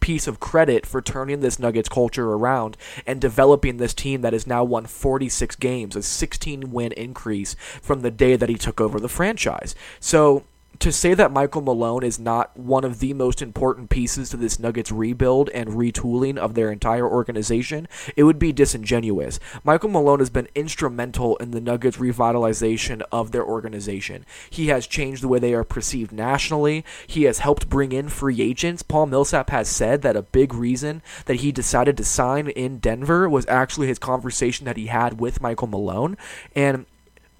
piece 0.00 0.26
of 0.26 0.40
credit 0.40 0.86
for 0.86 1.02
turning 1.02 1.40
this 1.40 1.58
Nuggets 1.58 1.88
culture 1.88 2.32
around 2.32 2.76
and 3.06 3.20
developing 3.20 3.76
this 3.76 3.94
team 3.94 4.22
that 4.22 4.32
has 4.32 4.46
now 4.46 4.64
won 4.64 4.86
46 4.86 5.56
games, 5.56 5.94
a 5.94 6.02
16 6.02 6.70
win 6.70 6.92
increase 6.92 7.54
from 7.82 8.00
the 8.00 8.10
day 8.10 8.36
that 8.36 8.48
he 8.48 8.56
took 8.56 8.80
over 8.80 8.98
the 8.98 9.08
franchise. 9.08 9.74
So 10.00 10.44
to 10.80 10.90
say 10.90 11.12
that 11.12 11.30
Michael 11.30 11.60
Malone 11.60 12.02
is 12.02 12.18
not 12.18 12.56
one 12.56 12.84
of 12.84 13.00
the 13.00 13.12
most 13.12 13.42
important 13.42 13.90
pieces 13.90 14.30
to 14.30 14.38
this 14.38 14.58
Nuggets 14.58 14.90
rebuild 14.90 15.50
and 15.50 15.70
retooling 15.70 16.38
of 16.38 16.54
their 16.54 16.72
entire 16.72 17.06
organization, 17.06 17.86
it 18.16 18.24
would 18.24 18.38
be 18.38 18.50
disingenuous. 18.50 19.38
Michael 19.62 19.90
Malone 19.90 20.20
has 20.20 20.30
been 20.30 20.48
instrumental 20.54 21.36
in 21.36 21.50
the 21.50 21.60
Nuggets 21.60 21.98
revitalization 21.98 23.02
of 23.12 23.30
their 23.30 23.44
organization. 23.44 24.24
He 24.48 24.68
has 24.68 24.86
changed 24.86 25.22
the 25.22 25.28
way 25.28 25.38
they 25.38 25.52
are 25.52 25.64
perceived 25.64 26.12
nationally. 26.12 26.82
He 27.06 27.24
has 27.24 27.40
helped 27.40 27.68
bring 27.68 27.92
in 27.92 28.08
free 28.08 28.40
agents. 28.40 28.82
Paul 28.82 29.04
Millsap 29.06 29.50
has 29.50 29.68
said 29.68 30.00
that 30.00 30.16
a 30.16 30.22
big 30.22 30.54
reason 30.54 31.02
that 31.26 31.40
he 31.40 31.52
decided 31.52 31.98
to 31.98 32.04
sign 32.04 32.48
in 32.48 32.78
Denver 32.78 33.28
was 33.28 33.46
actually 33.48 33.88
his 33.88 33.98
conversation 33.98 34.64
that 34.64 34.78
he 34.78 34.86
had 34.86 35.20
with 35.20 35.42
Michael 35.42 35.68
Malone. 35.68 36.16
And 36.56 36.86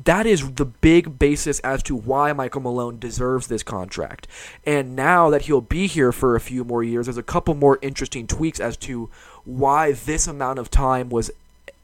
that 0.05 0.27
is 0.27 0.53
the 0.53 0.65
big 0.65 1.19
basis 1.19 1.61
as 1.61 1.83
to 1.85 1.95
why 1.95 2.33
Michael 2.33 2.63
Malone 2.63 2.99
deserves 2.99 3.47
this 3.47 3.63
contract. 3.63 4.27
And 4.65 4.97
now 4.97 5.31
that 5.31 5.43
he'll 5.43 5.61
be 5.61 5.87
here 5.87 6.13
for 6.13 6.37
a 6.37 6.41
few 6.41 6.65
more 6.65 6.83
years, 6.83 7.07
there's 7.07 7.17
a 7.17 7.23
couple 7.23 7.55
more 7.55 7.79
interesting 7.83 8.27
tweaks 8.27 8.61
as 8.61 8.77
to 8.79 9.11
why 9.45 9.93
this 9.93 10.27
amount 10.27 10.59
of 10.59 10.71
time 10.71 11.11
was 11.11 11.31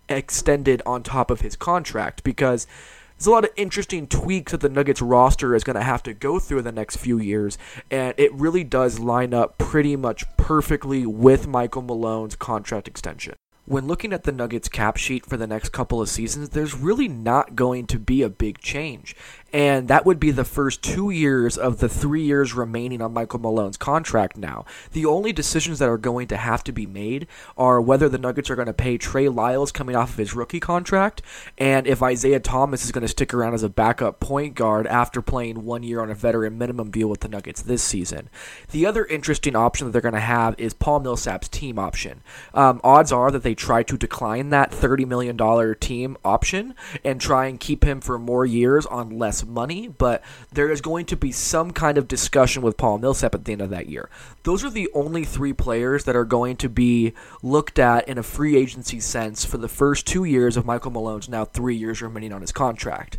extended 0.08 0.82
on 0.86 1.02
top 1.02 1.30
of 1.30 1.40
his 1.40 1.56
contract 1.56 2.22
because 2.22 2.66
there's 3.18 3.26
a 3.26 3.30
lot 3.30 3.44
of 3.44 3.50
interesting 3.56 4.06
tweaks 4.06 4.52
that 4.52 4.60
the 4.60 4.68
Nuggets 4.68 5.00
roster 5.00 5.54
is 5.54 5.64
going 5.64 5.76
to 5.76 5.82
have 5.82 6.02
to 6.04 6.12
go 6.12 6.38
through 6.38 6.58
in 6.58 6.64
the 6.64 6.72
next 6.72 6.96
few 6.96 7.18
years, 7.18 7.56
and 7.90 8.12
it 8.18 8.32
really 8.34 8.62
does 8.62 8.98
line 8.98 9.32
up 9.32 9.56
pretty 9.56 9.96
much 9.96 10.24
perfectly 10.36 11.06
with 11.06 11.46
Michael 11.46 11.80
Malone's 11.80 12.36
contract 12.36 12.86
extension 12.86 13.34
when 13.66 13.86
looking 13.86 14.12
at 14.12 14.22
the 14.22 14.32
Nuggets 14.32 14.68
cap 14.68 14.96
sheet 14.96 15.26
for 15.26 15.36
the 15.36 15.46
next 15.46 15.70
couple 15.70 16.00
of 16.00 16.08
seasons, 16.08 16.50
there's 16.50 16.74
really 16.74 17.08
not 17.08 17.56
going 17.56 17.86
to 17.88 17.98
be 17.98 18.22
a 18.22 18.28
big 18.28 18.58
change 18.58 19.14
and 19.52 19.88
that 19.88 20.04
would 20.04 20.20
be 20.20 20.30
the 20.30 20.44
first 20.44 20.82
two 20.82 21.10
years 21.10 21.56
of 21.56 21.78
the 21.78 21.88
three 21.88 22.22
years 22.22 22.54
remaining 22.54 23.00
on 23.00 23.12
Michael 23.12 23.40
Malone's 23.40 23.76
contract 23.76 24.36
now. 24.36 24.64
The 24.92 25.06
only 25.06 25.32
decisions 25.32 25.78
that 25.78 25.88
are 25.88 25.98
going 25.98 26.28
to 26.28 26.36
have 26.36 26.64
to 26.64 26.72
be 26.72 26.86
made 26.86 27.26
are 27.56 27.80
whether 27.80 28.08
the 28.08 28.18
Nuggets 28.18 28.50
are 28.50 28.56
going 28.56 28.66
to 28.66 28.74
pay 28.74 28.98
Trey 28.98 29.28
Lyles 29.28 29.72
coming 29.72 29.96
off 29.96 30.10
of 30.10 30.16
his 30.16 30.34
rookie 30.34 30.60
contract, 30.60 31.22
and 31.58 31.86
if 31.86 32.02
Isaiah 32.02 32.40
Thomas 32.40 32.84
is 32.84 32.92
going 32.92 33.02
to 33.02 33.08
stick 33.08 33.32
around 33.32 33.54
as 33.54 33.62
a 33.62 33.68
backup 33.68 34.20
point 34.20 34.54
guard 34.54 34.86
after 34.86 35.22
playing 35.22 35.64
one 35.64 35.82
year 35.82 36.00
on 36.00 36.10
a 36.10 36.14
veteran 36.14 36.58
minimum 36.58 36.90
deal 36.90 37.08
with 37.08 37.20
the 37.20 37.28
Nuggets 37.28 37.62
this 37.62 37.82
season. 37.82 38.28
The 38.70 38.86
other 38.86 39.04
interesting 39.06 39.56
option 39.56 39.86
that 39.86 39.92
they're 39.92 40.00
going 40.00 40.14
to 40.14 40.20
have 40.20 40.54
is 40.58 40.74
Paul 40.74 41.00
Millsap's 41.00 41.48
team 41.48 41.78
option. 41.78 42.22
Um, 42.54 42.80
odds 42.82 43.12
are 43.12 43.30
that 43.30 43.42
they 43.42 43.54
try 43.54 43.82
to 43.84 43.96
decline 43.96 44.50
that 44.50 44.70
$30 44.70 45.06
million 45.06 45.74
team 45.78 46.16
option 46.24 46.74
and 47.04 47.20
try 47.20 47.46
and 47.46 47.60
keep 47.60 47.84
him 47.84 48.00
for 48.00 48.18
more 48.18 48.44
years 48.44 48.86
on 48.86 49.18
less 49.42 49.48
money, 49.48 49.88
but 49.88 50.22
there 50.52 50.70
is 50.70 50.80
going 50.80 51.06
to 51.06 51.16
be 51.16 51.32
some 51.32 51.70
kind 51.72 51.98
of 51.98 52.08
discussion 52.08 52.62
with 52.62 52.76
Paul 52.76 52.98
Millsap 52.98 53.34
at 53.34 53.44
the 53.44 53.52
end 53.52 53.60
of 53.60 53.70
that 53.70 53.88
year. 53.88 54.08
Those 54.44 54.64
are 54.64 54.70
the 54.70 54.90
only 54.94 55.24
three 55.24 55.52
players 55.52 56.04
that 56.04 56.16
are 56.16 56.24
going 56.24 56.56
to 56.56 56.68
be 56.68 57.12
looked 57.42 57.78
at 57.78 58.08
in 58.08 58.18
a 58.18 58.22
free 58.22 58.56
agency 58.56 59.00
sense 59.00 59.44
for 59.44 59.58
the 59.58 59.68
first 59.68 60.06
two 60.06 60.24
years 60.24 60.56
of 60.56 60.66
Michael 60.66 60.90
Malone's 60.90 61.28
now 61.28 61.44
three 61.44 61.76
years 61.76 62.00
remaining 62.02 62.32
on 62.32 62.40
his 62.40 62.52
contract. 62.52 63.18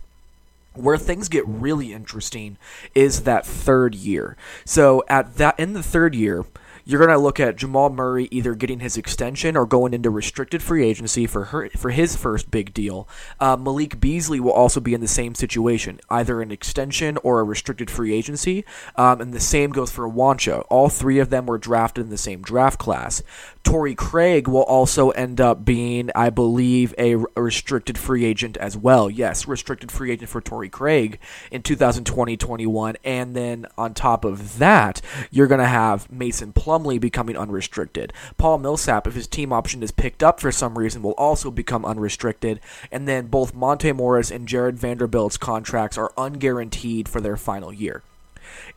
Where 0.74 0.97
things 0.97 1.27
get 1.27 1.47
really 1.47 1.91
interesting 1.91 2.57
is 2.93 3.24
that 3.24 3.45
third 3.45 3.95
year. 3.95 4.38
So 4.63 5.03
at 5.09 5.36
that 5.38 5.59
in 5.59 5.74
the 5.74 5.81
third 5.81 6.13
year, 6.13 6.45
you're 6.88 7.06
going 7.06 7.12
to 7.12 7.22
look 7.22 7.38
at 7.38 7.58
Jamal 7.58 7.89
Murray 7.89 8.29
either 8.32 8.56
getting 8.56 8.79
his 8.79 8.96
extension 8.96 9.58
or 9.58 9.65
going 9.65 9.94
into 9.94 10.10
restricted 10.10 10.63
free 10.63 10.86
agency 10.86 11.27
for 11.27 11.46
her 11.46 11.67
for 11.72 11.89
his 11.89 12.15
first 12.15 12.50
big 12.50 12.74
deal. 12.74 13.10
Uh, 13.41 13.58
Malik 13.58 14.00
Beasley 14.00 14.39
will 14.39 14.53
also 14.53 14.79
be 14.79 14.94
in 14.94 15.01
the 15.01 15.08
same 15.08 15.36
situation, 15.36 16.00
either 16.10 16.41
an 16.41 16.50
extension 16.50 17.17
or 17.24 17.41
a 17.41 17.44
restricted 17.44 17.91
free 17.91 18.13
agency. 18.13 18.63
Um, 18.96 19.20
and 19.20 19.34
the 19.34 19.41
same 19.41 19.72
goes 19.72 19.91
for 19.91 20.08
Juancho. 20.10 20.65
All 20.70 20.88
three 20.88 21.20
of 21.20 21.29
them 21.29 21.46
were 21.46 21.58
drafted 21.58 22.06
in 22.06 22.10
the 22.10 22.17
same 22.17 22.41
draft 22.41 22.79
class. 22.79 23.22
Torrey 23.67 23.95
Craig 23.95 24.47
will 24.47 24.63
also 24.63 25.09
end 25.09 25.41
up 25.41 25.65
being, 25.65 26.09
I 26.15 26.29
believe, 26.29 26.95
a 26.97 27.15
restricted 27.36 27.97
free 27.97 28.24
agent 28.24 28.55
as 28.55 28.77
well. 28.77 29.09
Yes, 29.09 29.45
restricted 29.45 29.91
free 29.91 30.09
agent 30.09 30.29
for 30.29 30.39
Torrey 30.39 30.69
Craig 30.69 31.19
in 31.51 31.63
2020-21, 31.63 32.95
and 33.03 33.36
then 33.36 33.65
on 33.77 33.93
top 33.93 34.24
of 34.24 34.57
that, 34.59 35.01
you're 35.31 35.47
going 35.47 35.59
to 35.59 35.65
have 35.65 36.09
Mason 36.09 36.53
Plumlee 36.53 36.97
becoming 36.97 37.36
unrestricted. 37.36 38.13
Paul 38.38 38.59
Millsap, 38.59 39.05
if 39.05 39.15
his 39.15 39.27
team 39.27 39.51
option 39.51 39.83
is 39.83 39.91
picked 39.91 40.24
up 40.24 40.39
for 40.39 40.53
some 40.53 40.77
reason, 40.77 41.01
will 41.01 41.12
also 41.12 41.51
become 41.51 41.83
unrestricted, 41.83 42.62
and 42.89 43.05
then 43.05 43.27
both 43.27 43.53
Monte 43.53 43.91
Morris 43.91 44.31
and 44.31 44.47
Jarred 44.47 44.77
Vanderbilt's 44.77 45.36
contracts 45.36 45.97
are 45.97 46.13
unguaranteed 46.17 47.09
for 47.09 47.19
their 47.19 47.36
final 47.36 47.74
year 47.74 48.01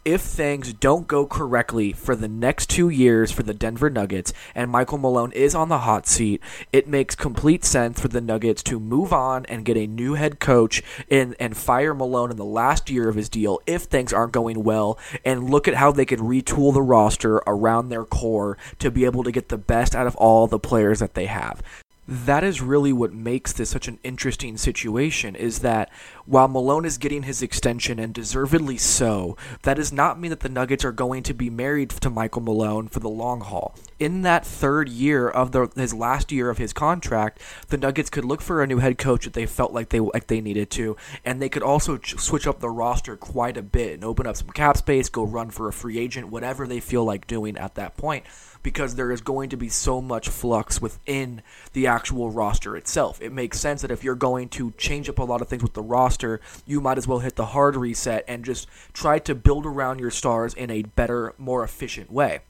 if 0.04 0.20
things 0.20 0.72
don't 0.72 1.06
go 1.06 1.26
correctly 1.26 1.92
for 1.92 2.16
the 2.16 2.28
next 2.28 2.70
two 2.70 2.88
years 2.88 3.30
for 3.30 3.42
the 3.42 3.54
Denver 3.54 3.90
Nuggets 3.90 4.32
and 4.54 4.70
Michael 4.70 4.98
Malone 4.98 5.32
is 5.32 5.54
on 5.54 5.68
the 5.68 5.80
hot 5.80 6.06
seat, 6.06 6.40
it 6.72 6.88
makes 6.88 7.14
complete 7.14 7.64
sense 7.64 8.00
for 8.00 8.08
the 8.08 8.20
Nuggets 8.20 8.62
to 8.64 8.80
move 8.80 9.12
on 9.12 9.44
and 9.46 9.64
get 9.64 9.76
a 9.76 9.86
new 9.86 10.14
head 10.14 10.40
coach 10.40 10.82
and, 11.10 11.34
and 11.38 11.56
fire 11.56 11.94
Malone 11.94 12.30
in 12.30 12.36
the 12.36 12.44
last 12.44 12.90
year 12.90 13.08
of 13.08 13.16
his 13.16 13.28
deal 13.28 13.60
if 13.66 13.82
things 13.82 14.12
aren't 14.12 14.32
going 14.32 14.62
well 14.62 14.98
and 15.24 15.50
look 15.50 15.68
at 15.68 15.74
how 15.74 15.92
they 15.92 16.06
could 16.06 16.20
retool 16.20 16.72
the 16.72 16.82
roster 16.82 17.36
around 17.46 17.88
their 17.88 18.04
core 18.04 18.56
to 18.78 18.90
be 18.90 19.04
able 19.04 19.22
to 19.24 19.32
get 19.32 19.48
the 19.48 19.58
best 19.58 19.94
out 19.94 20.06
of 20.06 20.16
all 20.16 20.46
the 20.46 20.58
players 20.58 20.98
that 20.98 21.14
they 21.14 21.26
have 21.26 21.62
that 22.10 22.42
is 22.42 22.60
really 22.60 22.92
what 22.92 23.12
makes 23.12 23.52
this 23.52 23.70
such 23.70 23.86
an 23.86 24.00
interesting 24.02 24.56
situation 24.56 25.36
is 25.36 25.60
that 25.60 25.88
while 26.26 26.48
Malone 26.48 26.84
is 26.84 26.98
getting 26.98 27.22
his 27.22 27.40
extension 27.40 28.00
and 28.00 28.12
deservedly 28.12 28.76
so, 28.76 29.36
that 29.62 29.74
does 29.74 29.92
not 29.92 30.18
mean 30.18 30.30
that 30.30 30.40
the 30.40 30.48
Nuggets 30.48 30.84
are 30.84 30.90
going 30.90 31.22
to 31.22 31.32
be 31.32 31.48
married 31.48 31.90
to 31.90 32.10
Michael 32.10 32.42
Malone 32.42 32.88
for 32.88 32.98
the 32.98 33.08
long 33.08 33.40
haul. 33.42 33.76
In 34.00 34.22
that 34.22 34.44
third 34.44 34.88
year 34.88 35.28
of 35.28 35.52
the, 35.52 35.70
his 35.76 35.94
last 35.94 36.32
year 36.32 36.50
of 36.50 36.58
his 36.58 36.72
contract, 36.72 37.40
the 37.68 37.76
Nuggets 37.76 38.10
could 38.10 38.24
look 38.24 38.42
for 38.42 38.60
a 38.60 38.66
new 38.66 38.78
head 38.78 38.98
coach 38.98 39.24
that 39.24 39.34
they 39.34 39.46
felt 39.46 39.72
like 39.72 39.90
they 39.90 40.00
like 40.00 40.26
they 40.26 40.40
needed 40.40 40.68
to, 40.72 40.96
and 41.24 41.40
they 41.40 41.48
could 41.48 41.62
also 41.62 41.96
ch- 41.96 42.18
switch 42.18 42.46
up 42.46 42.58
the 42.58 42.70
roster 42.70 43.16
quite 43.16 43.56
a 43.56 43.62
bit 43.62 43.94
and 43.94 44.04
open 44.04 44.26
up 44.26 44.36
some 44.36 44.50
cap 44.50 44.76
space, 44.76 45.08
go 45.08 45.22
run 45.22 45.50
for 45.50 45.68
a 45.68 45.72
free 45.72 45.98
agent, 45.98 46.28
whatever 46.28 46.66
they 46.66 46.80
feel 46.80 47.04
like 47.04 47.28
doing 47.28 47.56
at 47.56 47.76
that 47.76 47.96
point 47.96 48.24
because 48.62 48.94
there 48.94 49.10
is 49.10 49.20
going 49.20 49.50
to 49.50 49.56
be 49.56 49.68
so 49.68 50.00
much 50.00 50.28
flux 50.28 50.80
within 50.80 51.42
the 51.72 51.86
actual 51.86 52.30
roster 52.30 52.76
itself. 52.76 53.20
It 53.20 53.32
makes 53.32 53.60
sense 53.60 53.82
that 53.82 53.90
if 53.90 54.04
you're 54.04 54.14
going 54.14 54.48
to 54.50 54.72
change 54.72 55.08
up 55.08 55.18
a 55.18 55.24
lot 55.24 55.40
of 55.40 55.48
things 55.48 55.62
with 55.62 55.74
the 55.74 55.82
roster, 55.82 56.40
you 56.66 56.80
might 56.80 56.98
as 56.98 57.08
well 57.08 57.20
hit 57.20 57.36
the 57.36 57.46
hard 57.46 57.76
reset 57.76 58.24
and 58.28 58.44
just 58.44 58.68
try 58.92 59.18
to 59.20 59.34
build 59.34 59.66
around 59.66 59.98
your 59.98 60.10
stars 60.10 60.54
in 60.54 60.70
a 60.70 60.82
better, 60.82 61.34
more 61.38 61.64
efficient 61.64 62.10
way. 62.10 62.40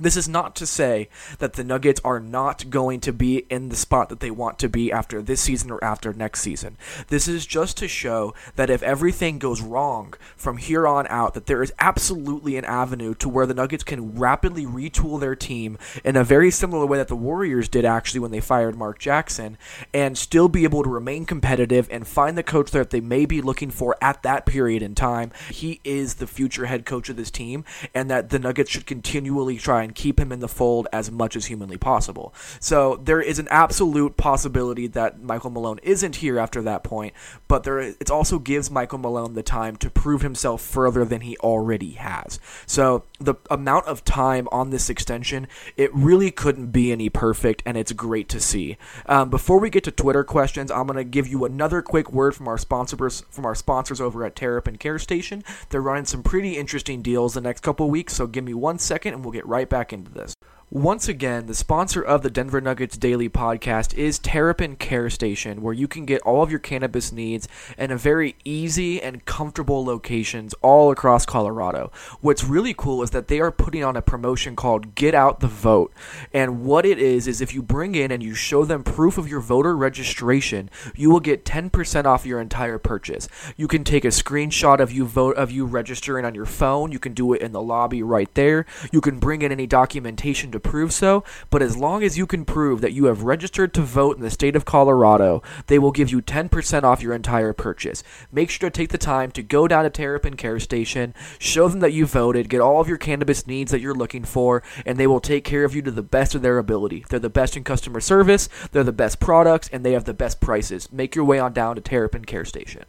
This 0.00 0.16
is 0.16 0.26
not 0.26 0.56
to 0.56 0.66
say 0.66 1.10
that 1.38 1.52
the 1.52 1.62
Nuggets 1.62 2.00
are 2.02 2.18
not 2.18 2.70
going 2.70 3.00
to 3.00 3.12
be 3.12 3.38
in 3.50 3.68
the 3.68 3.76
spot 3.76 4.08
that 4.08 4.20
they 4.20 4.30
want 4.30 4.58
to 4.60 4.68
be 4.68 4.90
after 4.90 5.20
this 5.20 5.42
season 5.42 5.70
or 5.70 5.84
after 5.84 6.14
next 6.14 6.40
season. 6.40 6.78
This 7.08 7.28
is 7.28 7.44
just 7.44 7.76
to 7.76 7.88
show 7.88 8.32
that 8.56 8.70
if 8.70 8.82
everything 8.82 9.38
goes 9.38 9.60
wrong 9.60 10.14
from 10.34 10.56
here 10.56 10.86
on 10.86 11.06
out, 11.08 11.34
that 11.34 11.44
there 11.44 11.62
is 11.62 11.74
absolutely 11.78 12.56
an 12.56 12.64
avenue 12.64 13.14
to 13.16 13.28
where 13.28 13.44
the 13.44 13.52
Nuggets 13.52 13.84
can 13.84 14.18
rapidly 14.18 14.64
retool 14.64 15.20
their 15.20 15.36
team 15.36 15.76
in 16.02 16.16
a 16.16 16.24
very 16.24 16.50
similar 16.50 16.86
way 16.86 16.96
that 16.96 17.08
the 17.08 17.14
Warriors 17.14 17.68
did 17.68 17.84
actually 17.84 18.20
when 18.20 18.30
they 18.30 18.40
fired 18.40 18.74
Mark 18.74 18.98
Jackson 18.98 19.58
and 19.92 20.16
still 20.16 20.48
be 20.48 20.64
able 20.64 20.82
to 20.82 20.90
remain 20.90 21.26
competitive 21.26 21.86
and 21.90 22.06
find 22.06 22.38
the 22.38 22.42
coach 22.42 22.70
that 22.70 22.90
they 22.90 23.00
may 23.00 23.26
be 23.26 23.42
looking 23.42 23.70
for 23.70 23.94
at 24.00 24.22
that 24.22 24.46
period 24.46 24.82
in 24.82 24.94
time. 24.94 25.32
He 25.50 25.80
is 25.84 26.14
the 26.14 26.26
future 26.26 26.64
head 26.66 26.86
coach 26.86 27.10
of 27.10 27.16
this 27.16 27.30
team, 27.30 27.64
and 27.94 28.10
that 28.10 28.30
the 28.30 28.38
Nuggets 28.38 28.70
should 28.70 28.86
continually 28.86 29.58
try 29.58 29.81
and 29.82 29.94
keep 29.94 30.18
him 30.18 30.32
in 30.32 30.40
the 30.40 30.48
fold 30.48 30.88
as 30.92 31.10
much 31.10 31.36
as 31.36 31.46
humanly 31.46 31.76
possible. 31.76 32.34
So 32.60 33.00
there 33.02 33.20
is 33.20 33.38
an 33.38 33.48
absolute 33.50 34.16
possibility 34.16 34.86
that 34.88 35.22
Michael 35.22 35.50
Malone 35.50 35.80
isn't 35.82 36.16
here 36.16 36.38
after 36.38 36.62
that 36.62 36.84
point, 36.84 37.14
but 37.48 37.64
there 37.64 37.78
it 37.80 38.10
also 38.10 38.38
gives 38.38 38.70
Michael 38.70 38.98
Malone 38.98 39.34
the 39.34 39.42
time 39.42 39.76
to 39.76 39.90
prove 39.90 40.22
himself 40.22 40.62
further 40.62 41.04
than 41.04 41.22
he 41.22 41.36
already 41.38 41.92
has. 41.92 42.38
So 42.66 43.04
the 43.18 43.34
amount 43.50 43.86
of 43.86 44.04
time 44.04 44.48
on 44.50 44.70
this 44.70 44.90
extension, 44.90 45.46
it 45.76 45.94
really 45.94 46.30
couldn't 46.30 46.68
be 46.68 46.92
any 46.92 47.08
perfect, 47.08 47.62
and 47.64 47.76
it's 47.76 47.92
great 47.92 48.28
to 48.30 48.40
see. 48.40 48.76
Um, 49.06 49.30
before 49.30 49.58
we 49.58 49.70
get 49.70 49.84
to 49.84 49.90
Twitter 49.90 50.24
questions, 50.24 50.70
I'm 50.70 50.86
going 50.86 50.96
to 50.96 51.04
give 51.04 51.26
you 51.26 51.44
another 51.44 51.82
quick 51.82 52.12
word 52.12 52.34
from 52.34 52.48
our 52.48 52.58
sponsors 52.58 53.24
from 53.30 53.44
our 53.44 53.54
sponsors 53.54 54.00
over 54.00 54.24
at 54.24 54.36
Terrapin 54.36 54.78
Care 54.78 54.98
Station. 54.98 55.44
They're 55.70 55.82
running 55.82 56.04
some 56.04 56.22
pretty 56.22 56.56
interesting 56.56 57.02
deals 57.02 57.34
the 57.34 57.40
next 57.40 57.62
couple 57.62 57.88
weeks, 57.90 58.14
so 58.14 58.26
give 58.26 58.44
me 58.44 58.54
one 58.54 58.78
second, 58.78 59.14
and 59.14 59.24
we'll 59.24 59.32
get 59.32 59.46
right 59.46 59.68
back 59.72 59.92
into 59.94 60.10
this. 60.10 60.34
Once 60.72 61.06
again, 61.06 61.44
the 61.44 61.54
sponsor 61.54 62.00
of 62.00 62.22
the 62.22 62.30
Denver 62.30 62.58
Nuggets 62.58 62.96
Daily 62.96 63.28
podcast 63.28 63.92
is 63.92 64.18
Terrapin 64.18 64.76
Care 64.76 65.10
Station, 65.10 65.60
where 65.60 65.74
you 65.74 65.86
can 65.86 66.06
get 66.06 66.22
all 66.22 66.42
of 66.42 66.50
your 66.50 66.60
cannabis 66.60 67.12
needs 67.12 67.46
in 67.76 67.90
a 67.90 67.96
very 67.98 68.36
easy 68.42 68.98
and 68.98 69.26
comfortable 69.26 69.84
locations 69.84 70.54
all 70.62 70.90
across 70.90 71.26
Colorado. 71.26 71.92
What's 72.22 72.42
really 72.42 72.72
cool 72.72 73.02
is 73.02 73.10
that 73.10 73.28
they 73.28 73.38
are 73.38 73.50
putting 73.50 73.84
on 73.84 73.98
a 73.98 74.00
promotion 74.00 74.56
called 74.56 74.94
Get 74.94 75.14
Out 75.14 75.40
the 75.40 75.46
Vote. 75.46 75.92
And 76.32 76.64
what 76.64 76.86
it 76.86 76.98
is, 76.98 77.28
is 77.28 77.42
if 77.42 77.52
you 77.52 77.62
bring 77.62 77.94
in 77.94 78.10
and 78.10 78.22
you 78.22 78.34
show 78.34 78.64
them 78.64 78.82
proof 78.82 79.18
of 79.18 79.28
your 79.28 79.40
voter 79.40 79.76
registration, 79.76 80.70
you 80.96 81.10
will 81.10 81.20
get 81.20 81.44
10% 81.44 82.06
off 82.06 82.24
your 82.24 82.40
entire 82.40 82.78
purchase. 82.78 83.28
You 83.58 83.68
can 83.68 83.84
take 83.84 84.06
a 84.06 84.08
screenshot 84.08 84.80
of 84.80 84.90
you 84.90 85.04
vote 85.04 85.36
of 85.36 85.50
you 85.50 85.66
registering 85.66 86.24
on 86.24 86.34
your 86.34 86.46
phone. 86.46 86.92
You 86.92 86.98
can 86.98 87.12
do 87.12 87.34
it 87.34 87.42
in 87.42 87.52
the 87.52 87.60
lobby 87.60 88.02
right 88.02 88.32
there. 88.32 88.64
You 88.90 89.02
can 89.02 89.18
bring 89.18 89.42
in 89.42 89.52
any 89.52 89.66
documentation 89.66 90.50
to 90.52 90.61
prove 90.62 90.92
so, 90.92 91.24
but 91.50 91.62
as 91.62 91.76
long 91.76 92.02
as 92.02 92.16
you 92.16 92.26
can 92.26 92.44
prove 92.44 92.80
that 92.80 92.92
you 92.92 93.06
have 93.06 93.24
registered 93.24 93.74
to 93.74 93.82
vote 93.82 94.16
in 94.16 94.22
the 94.22 94.30
state 94.30 94.56
of 94.56 94.64
Colorado, 94.64 95.42
they 95.66 95.78
will 95.78 95.92
give 95.92 96.10
you 96.10 96.22
10% 96.22 96.82
off 96.82 97.02
your 97.02 97.14
entire 97.14 97.52
purchase. 97.52 98.02
Make 98.30 98.50
sure 98.50 98.70
to 98.70 98.74
take 98.74 98.90
the 98.90 98.98
time 98.98 99.30
to 99.32 99.42
go 99.42 99.68
down 99.68 99.84
to 99.84 99.90
Terrapin 99.90 100.36
Care 100.36 100.60
Station, 100.60 101.14
show 101.38 101.68
them 101.68 101.80
that 101.80 101.92
you 101.92 102.06
voted, 102.06 102.48
get 102.48 102.60
all 102.60 102.80
of 102.80 102.88
your 102.88 102.98
cannabis 102.98 103.46
needs 103.46 103.70
that 103.72 103.80
you're 103.80 103.94
looking 103.94 104.24
for, 104.24 104.62
and 104.86 104.98
they 104.98 105.06
will 105.06 105.20
take 105.20 105.44
care 105.44 105.64
of 105.64 105.74
you 105.74 105.82
to 105.82 105.90
the 105.90 106.02
best 106.02 106.34
of 106.34 106.42
their 106.42 106.58
ability. 106.58 107.04
They're 107.08 107.18
the 107.18 107.28
best 107.28 107.56
in 107.56 107.64
customer 107.64 108.00
service, 108.00 108.48
they're 108.70 108.84
the 108.84 108.92
best 108.92 109.20
products, 109.20 109.68
and 109.72 109.84
they 109.84 109.92
have 109.92 110.04
the 110.04 110.14
best 110.14 110.40
prices. 110.40 110.90
Make 110.92 111.14
your 111.14 111.24
way 111.24 111.38
on 111.38 111.52
down 111.52 111.76
to 111.76 111.80
Terrapin 111.80 112.24
Care 112.24 112.44
Station. 112.44 112.84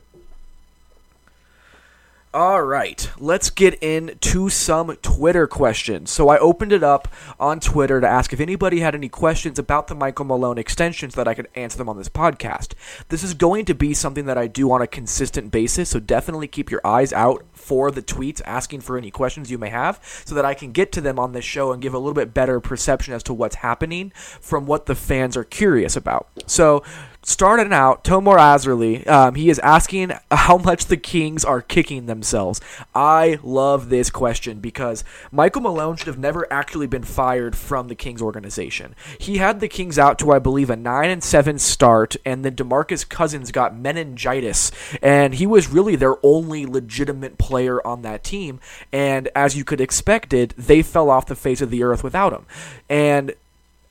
All 2.35 2.63
right, 2.63 3.11
let's 3.19 3.51
get 3.51 3.75
into 3.75 4.49
some 4.49 4.95
Twitter 5.03 5.45
questions. 5.45 6.09
So 6.09 6.29
I 6.29 6.39
opened 6.39 6.71
it 6.71 6.81
up 6.81 7.07
on 7.39 7.59
Twitter 7.59 8.01
to 8.01 8.07
ask 8.07 8.33
if 8.33 8.39
anybody 8.39 8.79
had 8.79 8.95
any 8.95 9.07
questions 9.07 9.59
about 9.59 9.85
the 9.85 9.93
Michael 9.93 10.25
Malone 10.25 10.57
extensions 10.57 11.13
that 11.13 11.27
I 11.27 11.35
could 11.35 11.47
answer 11.53 11.77
them 11.77 11.89
on 11.89 11.99
this 11.99 12.09
podcast. 12.09 12.73
This 13.09 13.21
is 13.21 13.35
going 13.35 13.65
to 13.65 13.75
be 13.75 13.93
something 13.93 14.25
that 14.25 14.39
I 14.39 14.47
do 14.47 14.71
on 14.71 14.81
a 14.81 14.87
consistent 14.87 15.51
basis, 15.51 15.89
so 15.89 15.99
definitely 15.99 16.47
keep 16.47 16.71
your 16.71 16.81
eyes 16.83 17.13
out 17.13 17.45
for 17.53 17.91
the 17.91 18.01
tweets 18.01 18.41
asking 18.45 18.81
for 18.81 18.97
any 18.97 19.11
questions 19.11 19.51
you 19.51 19.59
may 19.59 19.69
have 19.69 19.99
so 20.25 20.33
that 20.33 20.43
I 20.43 20.55
can 20.55 20.71
get 20.71 20.91
to 20.93 21.01
them 21.01 21.19
on 21.19 21.33
this 21.33 21.45
show 21.45 21.71
and 21.71 21.83
give 21.83 21.93
a 21.93 21.99
little 21.99 22.15
bit 22.15 22.33
better 22.33 22.59
perception 22.59 23.13
as 23.13 23.21
to 23.23 23.33
what's 23.35 23.57
happening 23.57 24.11
from 24.41 24.65
what 24.65 24.87
the 24.87 24.95
fans 24.95 25.37
are 25.37 25.43
curious 25.43 25.95
about. 25.95 26.29
So, 26.47 26.81
starting 27.23 27.73
out, 27.73 28.03
Tomer 28.03 28.37
Azarly, 28.37 29.07
um, 29.07 29.35
he 29.35 29.49
is 29.49 29.59
asking 29.59 30.11
how 30.29 30.57
much 30.57 30.85
the 30.85 30.97
Kings 30.97 31.43
are 31.45 31.61
kicking 31.61 32.05
themselves. 32.05 32.61
I 32.93 33.39
love 33.41 33.89
this 33.89 34.09
question 34.09 34.59
because 34.59 35.03
Michael 35.31 35.61
Malone 35.61 35.95
should 35.95 36.07
have 36.07 36.19
never 36.19 36.51
actually 36.51 36.87
been 36.87 37.03
fired 37.03 37.55
from 37.55 37.87
the 37.87 37.95
Kings 37.95 38.21
organization. 38.21 38.95
He 39.17 39.37
had 39.37 39.59
the 39.59 39.67
Kings 39.67 39.97
out 39.97 40.19
to, 40.19 40.31
I 40.31 40.39
believe, 40.39 40.69
a 40.69 40.75
9 40.75 41.09
and 41.09 41.23
7 41.23 41.59
start, 41.59 42.15
and 42.25 42.43
then 42.43 42.55
Demarcus 42.55 43.07
Cousins 43.07 43.51
got 43.51 43.77
meningitis, 43.77 44.71
and 45.01 45.35
he 45.35 45.47
was 45.47 45.69
really 45.69 45.95
their 45.95 46.15
only 46.23 46.65
legitimate 46.65 47.37
player 47.37 47.85
on 47.85 48.01
that 48.01 48.23
team. 48.23 48.59
And 48.91 49.29
as 49.35 49.55
you 49.55 49.63
could 49.63 49.81
expect 49.81 50.33
it, 50.33 50.53
they 50.57 50.81
fell 50.81 51.09
off 51.09 51.25
the 51.25 51.35
face 51.35 51.61
of 51.61 51.69
the 51.69 51.83
earth 51.83 52.03
without 52.03 52.33
him. 52.33 52.45
And 52.89 53.33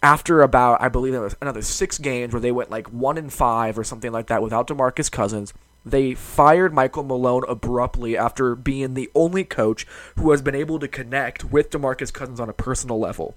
after 0.02 0.42
about 0.42 0.82
I 0.82 0.88
believe 0.88 1.14
it 1.14 1.20
was 1.20 1.36
another 1.40 1.62
six 1.62 1.98
games 1.98 2.32
where 2.32 2.40
they 2.40 2.52
went 2.52 2.70
like 2.70 2.92
one 2.92 3.16
in 3.16 3.30
five 3.30 3.78
or 3.78 3.84
something 3.84 4.12
like 4.12 4.26
that 4.26 4.42
without 4.42 4.66
Demarcus 4.66 5.10
Cousins. 5.10 5.54
They 5.84 6.14
fired 6.14 6.72
Michael 6.72 7.02
Malone 7.02 7.44
abruptly 7.48 8.16
after 8.16 8.54
being 8.54 8.94
the 8.94 9.10
only 9.14 9.44
coach 9.44 9.86
who 10.16 10.30
has 10.30 10.40
been 10.40 10.54
able 10.54 10.78
to 10.78 10.86
connect 10.86 11.44
with 11.44 11.70
DeMarcus 11.70 12.12
Cousins 12.12 12.38
on 12.38 12.48
a 12.48 12.52
personal 12.52 13.00
level. 13.00 13.34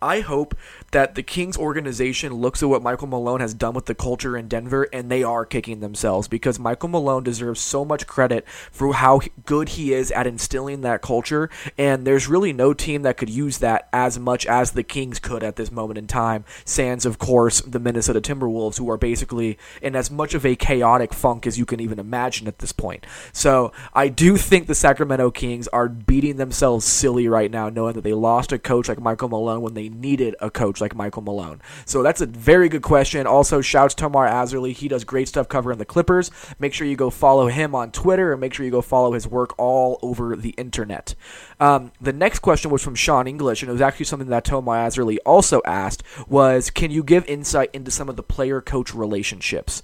I 0.00 0.20
hope 0.20 0.56
that 0.92 1.14
the 1.14 1.22
Kings 1.22 1.56
organization 1.56 2.34
looks 2.34 2.62
at 2.62 2.68
what 2.68 2.82
Michael 2.82 3.08
Malone 3.08 3.40
has 3.40 3.54
done 3.54 3.74
with 3.74 3.86
the 3.86 3.94
culture 3.94 4.36
in 4.36 4.48
Denver 4.48 4.88
and 4.92 5.10
they 5.10 5.22
are 5.22 5.44
kicking 5.44 5.80
themselves 5.80 6.28
because 6.28 6.58
Michael 6.58 6.88
Malone 6.88 7.24
deserves 7.24 7.60
so 7.60 7.84
much 7.84 8.06
credit 8.06 8.46
for 8.48 8.94
how 8.94 9.20
good 9.44 9.70
he 9.70 9.92
is 9.92 10.10
at 10.12 10.26
instilling 10.26 10.82
that 10.82 11.02
culture. 11.02 11.50
And 11.76 12.06
there's 12.06 12.28
really 12.28 12.52
no 12.52 12.74
team 12.74 13.02
that 13.02 13.16
could 13.16 13.30
use 13.30 13.58
that 13.58 13.88
as 13.92 14.18
much 14.18 14.46
as 14.46 14.72
the 14.72 14.82
Kings 14.82 15.18
could 15.18 15.42
at 15.42 15.56
this 15.56 15.70
moment 15.70 15.98
in 15.98 16.06
time. 16.06 16.44
Sans, 16.64 17.04
of 17.06 17.18
course, 17.18 17.60
the 17.62 17.80
Minnesota 17.80 18.20
Timberwolves, 18.20 18.78
who 18.78 18.90
are 18.90 18.96
basically 18.96 19.58
in 19.82 19.96
as 19.96 20.10
much 20.10 20.34
of 20.34 20.46
a 20.46 20.56
chaotic 20.56 21.12
funk 21.12 21.46
as 21.46 21.58
you 21.58 21.66
can 21.66 21.80
even 21.80 21.98
imagine 21.98 22.46
at 22.46 22.58
this 22.58 22.72
point. 22.72 23.06
So 23.32 23.72
I 23.92 24.08
do 24.08 24.36
think 24.36 24.66
the 24.66 24.74
Sacramento 24.74 25.30
Kings 25.30 25.68
are 25.68 25.88
beating 25.88 26.36
themselves 26.36 26.84
silly 26.84 27.26
right 27.26 27.50
now, 27.50 27.68
knowing 27.68 27.94
that 27.94 28.04
they 28.04 28.12
lost 28.12 28.52
a 28.52 28.58
coach 28.58 28.88
like 28.88 29.00
Michael 29.00 29.28
Malone 29.28 29.62
when 29.62 29.74
they 29.74 29.88
needed 30.00 30.36
a 30.40 30.50
coach 30.50 30.80
like 30.80 30.94
Michael 30.94 31.22
Malone? 31.22 31.60
So 31.86 32.02
that's 32.02 32.20
a 32.20 32.26
very 32.26 32.68
good 32.68 32.82
question. 32.82 33.26
Also, 33.26 33.60
shouts 33.60 33.94
Tomer 33.94 34.28
Azarly. 34.30 34.72
He 34.72 34.88
does 34.88 35.04
great 35.04 35.28
stuff 35.28 35.48
covering 35.48 35.78
the 35.78 35.84
Clippers. 35.84 36.30
Make 36.58 36.74
sure 36.74 36.86
you 36.86 36.96
go 36.96 37.10
follow 37.10 37.48
him 37.48 37.74
on 37.74 37.92
Twitter 37.92 38.32
and 38.32 38.40
make 38.40 38.54
sure 38.54 38.64
you 38.64 38.72
go 38.72 38.82
follow 38.82 39.12
his 39.12 39.26
work 39.26 39.58
all 39.58 39.98
over 40.02 40.36
the 40.36 40.50
internet. 40.50 41.14
Um, 41.60 41.92
the 42.00 42.12
next 42.12 42.40
question 42.40 42.70
was 42.70 42.82
from 42.82 42.94
Sean 42.94 43.26
English, 43.26 43.62
and 43.62 43.68
it 43.68 43.72
was 43.72 43.80
actually 43.80 44.06
something 44.06 44.28
that 44.28 44.44
Tomer 44.44 44.86
Azarly 44.86 45.18
also 45.24 45.62
asked 45.64 46.02
was, 46.28 46.70
can 46.70 46.90
you 46.90 47.02
give 47.02 47.24
insight 47.26 47.70
into 47.72 47.90
some 47.90 48.08
of 48.08 48.16
the 48.16 48.22
player-coach 48.22 48.94
relationships? 48.94 49.82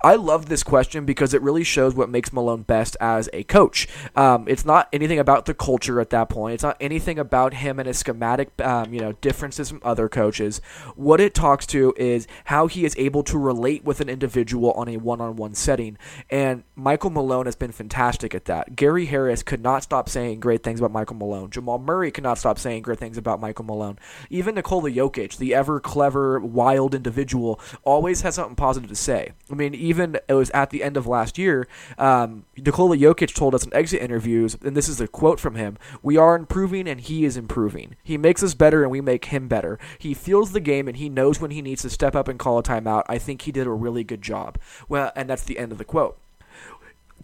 I 0.00 0.14
love 0.14 0.46
this 0.46 0.62
question 0.62 1.04
because 1.04 1.34
it 1.34 1.42
really 1.42 1.64
shows 1.64 1.94
what 1.94 2.08
makes 2.08 2.32
Malone 2.32 2.62
best 2.62 2.96
as 3.00 3.28
a 3.32 3.42
coach. 3.42 3.88
Um, 4.14 4.46
it's 4.46 4.64
not 4.64 4.88
anything 4.92 5.18
about 5.18 5.46
the 5.46 5.54
culture 5.54 6.00
at 6.00 6.10
that 6.10 6.28
point. 6.28 6.54
It's 6.54 6.62
not 6.62 6.76
anything 6.80 7.18
about 7.18 7.54
him 7.54 7.80
and 7.80 7.88
his 7.88 7.98
schematic, 7.98 8.48
um, 8.60 8.94
you 8.94 9.00
know, 9.00 9.12
differences 9.12 9.70
from 9.70 9.80
other 9.82 10.08
coaches. 10.08 10.60
What 10.94 11.20
it 11.20 11.34
talks 11.34 11.66
to 11.68 11.94
is 11.96 12.28
how 12.44 12.68
he 12.68 12.84
is 12.84 12.94
able 12.96 13.24
to 13.24 13.36
relate 13.36 13.84
with 13.84 14.00
an 14.00 14.08
individual 14.08 14.70
on 14.72 14.88
a 14.88 14.98
one-on-one 14.98 15.54
setting. 15.54 15.98
And 16.30 16.62
Michael 16.76 17.10
Malone 17.10 17.46
has 17.46 17.56
been 17.56 17.72
fantastic 17.72 18.36
at 18.36 18.44
that. 18.44 18.76
Gary 18.76 19.06
Harris 19.06 19.42
could 19.42 19.60
not 19.60 19.82
stop 19.82 20.08
saying 20.08 20.38
great 20.38 20.62
things 20.62 20.78
about 20.78 20.92
Michael 20.92 21.16
Malone. 21.16 21.50
Jamal 21.50 21.80
Murray 21.80 22.12
could 22.12 22.24
not 22.24 22.38
stop 22.38 22.60
saying 22.60 22.82
great 22.82 23.00
things 23.00 23.18
about 23.18 23.40
Michael 23.40 23.64
Malone. 23.64 23.98
Even 24.30 24.54
Nikola 24.54 24.90
Jokic, 24.90 25.38
the 25.38 25.54
ever 25.54 25.80
clever, 25.80 26.38
wild 26.38 26.94
individual, 26.94 27.60
always 27.82 28.20
has 28.20 28.36
something 28.36 28.54
positive 28.54 28.90
to 28.90 28.94
say. 28.94 29.32
I 29.50 29.54
mean 29.54 29.74
even 29.88 30.18
it 30.28 30.34
was 30.34 30.50
at 30.50 30.70
the 30.70 30.82
end 30.82 30.96
of 30.96 31.06
last 31.06 31.38
year, 31.38 31.66
um, 31.96 32.44
Nikola 32.56 32.96
Jokic 32.96 33.34
told 33.34 33.54
us 33.54 33.64
in 33.64 33.72
exit 33.74 34.02
interviews, 34.02 34.56
and 34.62 34.76
this 34.76 34.88
is 34.88 35.00
a 35.00 35.08
quote 35.08 35.40
from 35.40 35.54
him: 35.54 35.78
"We 36.02 36.16
are 36.16 36.36
improving, 36.36 36.86
and 36.88 37.00
he 37.00 37.24
is 37.24 37.36
improving. 37.36 37.96
He 38.02 38.18
makes 38.18 38.42
us 38.42 38.54
better, 38.54 38.82
and 38.82 38.90
we 38.90 39.00
make 39.00 39.26
him 39.26 39.48
better. 39.48 39.78
He 39.98 40.14
feels 40.14 40.52
the 40.52 40.60
game, 40.60 40.88
and 40.88 40.96
he 40.96 41.08
knows 41.08 41.40
when 41.40 41.50
he 41.50 41.62
needs 41.62 41.82
to 41.82 41.90
step 41.90 42.14
up 42.14 42.28
and 42.28 42.38
call 42.38 42.58
a 42.58 42.62
timeout. 42.62 43.04
I 43.08 43.18
think 43.18 43.42
he 43.42 43.52
did 43.52 43.66
a 43.66 43.70
really 43.72 44.04
good 44.04 44.22
job." 44.22 44.58
Well, 44.88 45.12
and 45.16 45.28
that's 45.28 45.44
the 45.44 45.58
end 45.58 45.72
of 45.72 45.78
the 45.78 45.84
quote 45.84 46.18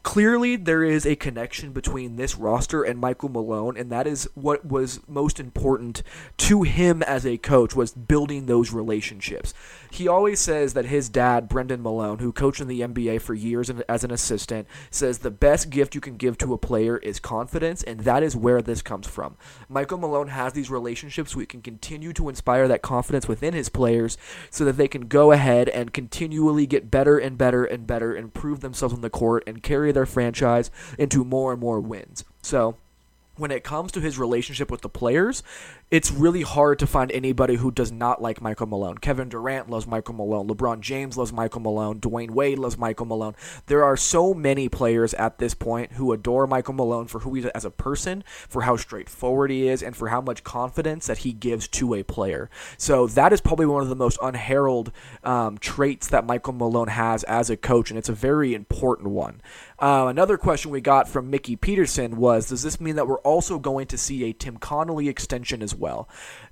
clearly 0.04 0.54
there 0.54 0.84
is 0.84 1.06
a 1.06 1.16
connection 1.16 1.72
between 1.72 2.16
this 2.16 2.36
roster 2.36 2.82
and 2.82 3.00
Michael 3.00 3.30
Malone 3.30 3.76
and 3.76 3.90
that 3.90 4.06
is 4.06 4.28
what 4.34 4.64
was 4.64 5.00
most 5.08 5.40
important 5.40 6.02
to 6.36 6.62
him 6.62 7.02
as 7.02 7.24
a 7.24 7.38
coach 7.38 7.74
was 7.74 7.92
building 7.92 8.44
those 8.44 8.70
relationships. 8.70 9.54
He 9.90 10.06
always 10.06 10.38
says 10.38 10.74
that 10.74 10.84
his 10.84 11.08
dad 11.08 11.48
Brendan 11.48 11.82
Malone 11.82 12.18
who 12.18 12.32
coached 12.32 12.60
in 12.60 12.68
the 12.68 12.82
NBA 12.82 13.22
for 13.22 13.32
years 13.32 13.70
as 13.88 14.04
an 14.04 14.10
assistant 14.10 14.68
says 14.90 15.18
the 15.18 15.30
best 15.30 15.70
gift 15.70 15.94
you 15.94 16.02
can 16.02 16.18
give 16.18 16.36
to 16.38 16.52
a 16.52 16.58
player 16.58 16.98
is 16.98 17.18
confidence 17.18 17.82
and 17.82 18.00
that 18.00 18.22
is 18.22 18.36
where 18.36 18.60
this 18.60 18.82
comes 18.82 19.06
from. 19.06 19.36
Michael 19.70 19.98
Malone 19.98 20.28
has 20.28 20.52
these 20.52 20.70
relationships 20.70 21.32
so 21.32 21.40
he 21.40 21.46
can 21.46 21.62
continue 21.62 22.12
to 22.12 22.28
inspire 22.28 22.68
that 22.68 22.82
confidence 22.82 23.26
within 23.26 23.54
his 23.54 23.70
players 23.70 24.18
so 24.50 24.66
that 24.66 24.76
they 24.76 24.86
can 24.86 25.08
go 25.08 25.32
ahead 25.32 25.70
and 25.70 25.94
continually 25.94 26.66
get 26.66 26.90
better 26.90 27.16
and 27.16 27.38
better 27.38 27.64
and 27.64 27.86
better 27.86 28.14
and 28.14 28.34
prove 28.34 28.60
themselves 28.60 28.94
on 28.94 29.00
the 29.00 29.08
court 29.08 29.42
and 29.46 29.62
carry 29.62 29.93
their 29.94 30.06
franchise 30.06 30.70
into 30.98 31.24
more 31.24 31.52
and 31.52 31.60
more 31.60 31.80
wins. 31.80 32.24
So, 32.42 32.76
when 33.36 33.50
it 33.50 33.64
comes 33.64 33.90
to 33.92 34.00
his 34.00 34.18
relationship 34.18 34.70
with 34.70 34.82
the 34.82 34.88
players, 34.88 35.42
it's 35.94 36.10
really 36.10 36.42
hard 36.42 36.76
to 36.80 36.88
find 36.88 37.12
anybody 37.12 37.54
who 37.54 37.70
does 37.70 37.92
not 37.92 38.20
like 38.20 38.42
Michael 38.42 38.66
Malone. 38.66 38.98
Kevin 38.98 39.28
Durant 39.28 39.70
loves 39.70 39.86
Michael 39.86 40.14
Malone. 40.16 40.48
LeBron 40.48 40.80
James 40.80 41.16
loves 41.16 41.32
Michael 41.32 41.60
Malone. 41.60 42.00
Dwyane 42.00 42.32
Wade 42.32 42.58
loves 42.58 42.76
Michael 42.76 43.06
Malone. 43.06 43.36
There 43.66 43.84
are 43.84 43.96
so 43.96 44.34
many 44.34 44.68
players 44.68 45.14
at 45.14 45.38
this 45.38 45.54
point 45.54 45.92
who 45.92 46.12
adore 46.12 46.48
Michael 46.48 46.74
Malone 46.74 47.06
for 47.06 47.20
who 47.20 47.34
he 47.34 47.42
is 47.42 47.46
as 47.46 47.64
a 47.64 47.70
person, 47.70 48.24
for 48.26 48.62
how 48.62 48.76
straightforward 48.76 49.52
he 49.52 49.68
is, 49.68 49.84
and 49.84 49.94
for 49.94 50.08
how 50.08 50.20
much 50.20 50.42
confidence 50.42 51.06
that 51.06 51.18
he 51.18 51.32
gives 51.32 51.68
to 51.68 51.94
a 51.94 52.02
player. 52.02 52.50
So 52.76 53.06
that 53.06 53.32
is 53.32 53.40
probably 53.40 53.66
one 53.66 53.84
of 53.84 53.88
the 53.88 53.94
most 53.94 54.18
unheralded 54.20 54.92
um, 55.22 55.58
traits 55.58 56.08
that 56.08 56.26
Michael 56.26 56.54
Malone 56.54 56.88
has 56.88 57.22
as 57.22 57.50
a 57.50 57.56
coach, 57.56 57.90
and 57.90 57.98
it's 58.00 58.08
a 58.08 58.14
very 58.14 58.52
important 58.52 59.10
one. 59.10 59.40
Uh, 59.78 60.06
another 60.08 60.38
question 60.38 60.72
we 60.72 60.80
got 60.80 61.08
from 61.08 61.30
Mickey 61.30 61.54
Peterson 61.54 62.16
was 62.16 62.48
Does 62.48 62.64
this 62.64 62.80
mean 62.80 62.96
that 62.96 63.06
we're 63.06 63.18
also 63.18 63.60
going 63.60 63.86
to 63.86 63.98
see 63.98 64.24
a 64.24 64.32
Tim 64.32 64.56
Connolly 64.56 65.08
extension 65.08 65.62
as 65.62 65.72
well? 65.72 65.83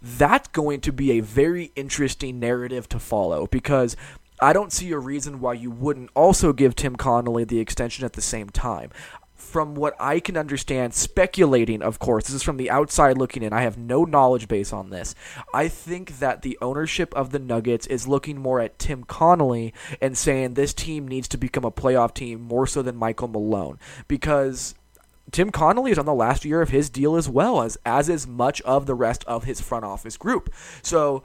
That's 0.00 0.48
going 0.48 0.80
to 0.82 0.92
be 0.92 1.12
a 1.12 1.20
very 1.20 1.72
interesting 1.76 2.38
narrative 2.40 2.88
to 2.90 2.98
follow 2.98 3.46
because 3.46 3.96
I 4.40 4.52
don't 4.52 4.72
see 4.72 4.90
a 4.92 4.98
reason 4.98 5.40
why 5.40 5.54
you 5.54 5.70
wouldn't 5.70 6.10
also 6.14 6.52
give 6.52 6.74
Tim 6.74 6.96
Connolly 6.96 7.44
the 7.44 7.60
extension 7.60 8.04
at 8.04 8.14
the 8.14 8.20
same 8.22 8.50
time 8.50 8.90
from 9.42 9.74
what 9.74 9.94
I 10.00 10.20
can 10.20 10.36
understand, 10.36 10.94
speculating, 10.94 11.82
of 11.82 11.98
course, 11.98 12.24
this 12.24 12.34
is 12.34 12.42
from 12.42 12.56
the 12.56 12.70
outside 12.70 13.18
looking 13.18 13.42
in. 13.42 13.52
I 13.52 13.62
have 13.62 13.76
no 13.76 14.04
knowledge 14.04 14.48
base 14.48 14.72
on 14.72 14.90
this. 14.90 15.14
I 15.52 15.68
think 15.68 16.20
that 16.20 16.42
the 16.42 16.56
ownership 16.62 17.12
of 17.14 17.30
the 17.30 17.38
Nuggets 17.38 17.86
is 17.88 18.08
looking 18.08 18.38
more 18.38 18.60
at 18.60 18.78
Tim 18.78 19.04
Connolly 19.04 19.74
and 20.00 20.16
saying 20.16 20.54
this 20.54 20.72
team 20.72 21.06
needs 21.06 21.28
to 21.28 21.36
become 21.36 21.64
a 21.64 21.70
playoff 21.70 22.14
team 22.14 22.40
more 22.40 22.66
so 22.66 22.82
than 22.82 22.96
Michael 22.96 23.28
Malone 23.28 23.78
because 24.08 24.74
Tim 25.32 25.50
Connolly 25.50 25.90
is 25.90 25.98
on 25.98 26.06
the 26.06 26.14
last 26.14 26.44
year 26.44 26.60
of 26.60 26.68
his 26.68 26.90
deal 26.90 27.16
as 27.16 27.28
well 27.28 27.62
as 27.62 27.78
as 27.84 28.08
is 28.08 28.26
much 28.26 28.60
of 28.62 28.86
the 28.86 28.94
rest 28.94 29.24
of 29.24 29.44
his 29.44 29.60
front 29.60 29.84
office 29.84 30.16
group. 30.16 30.52
So 30.82 31.22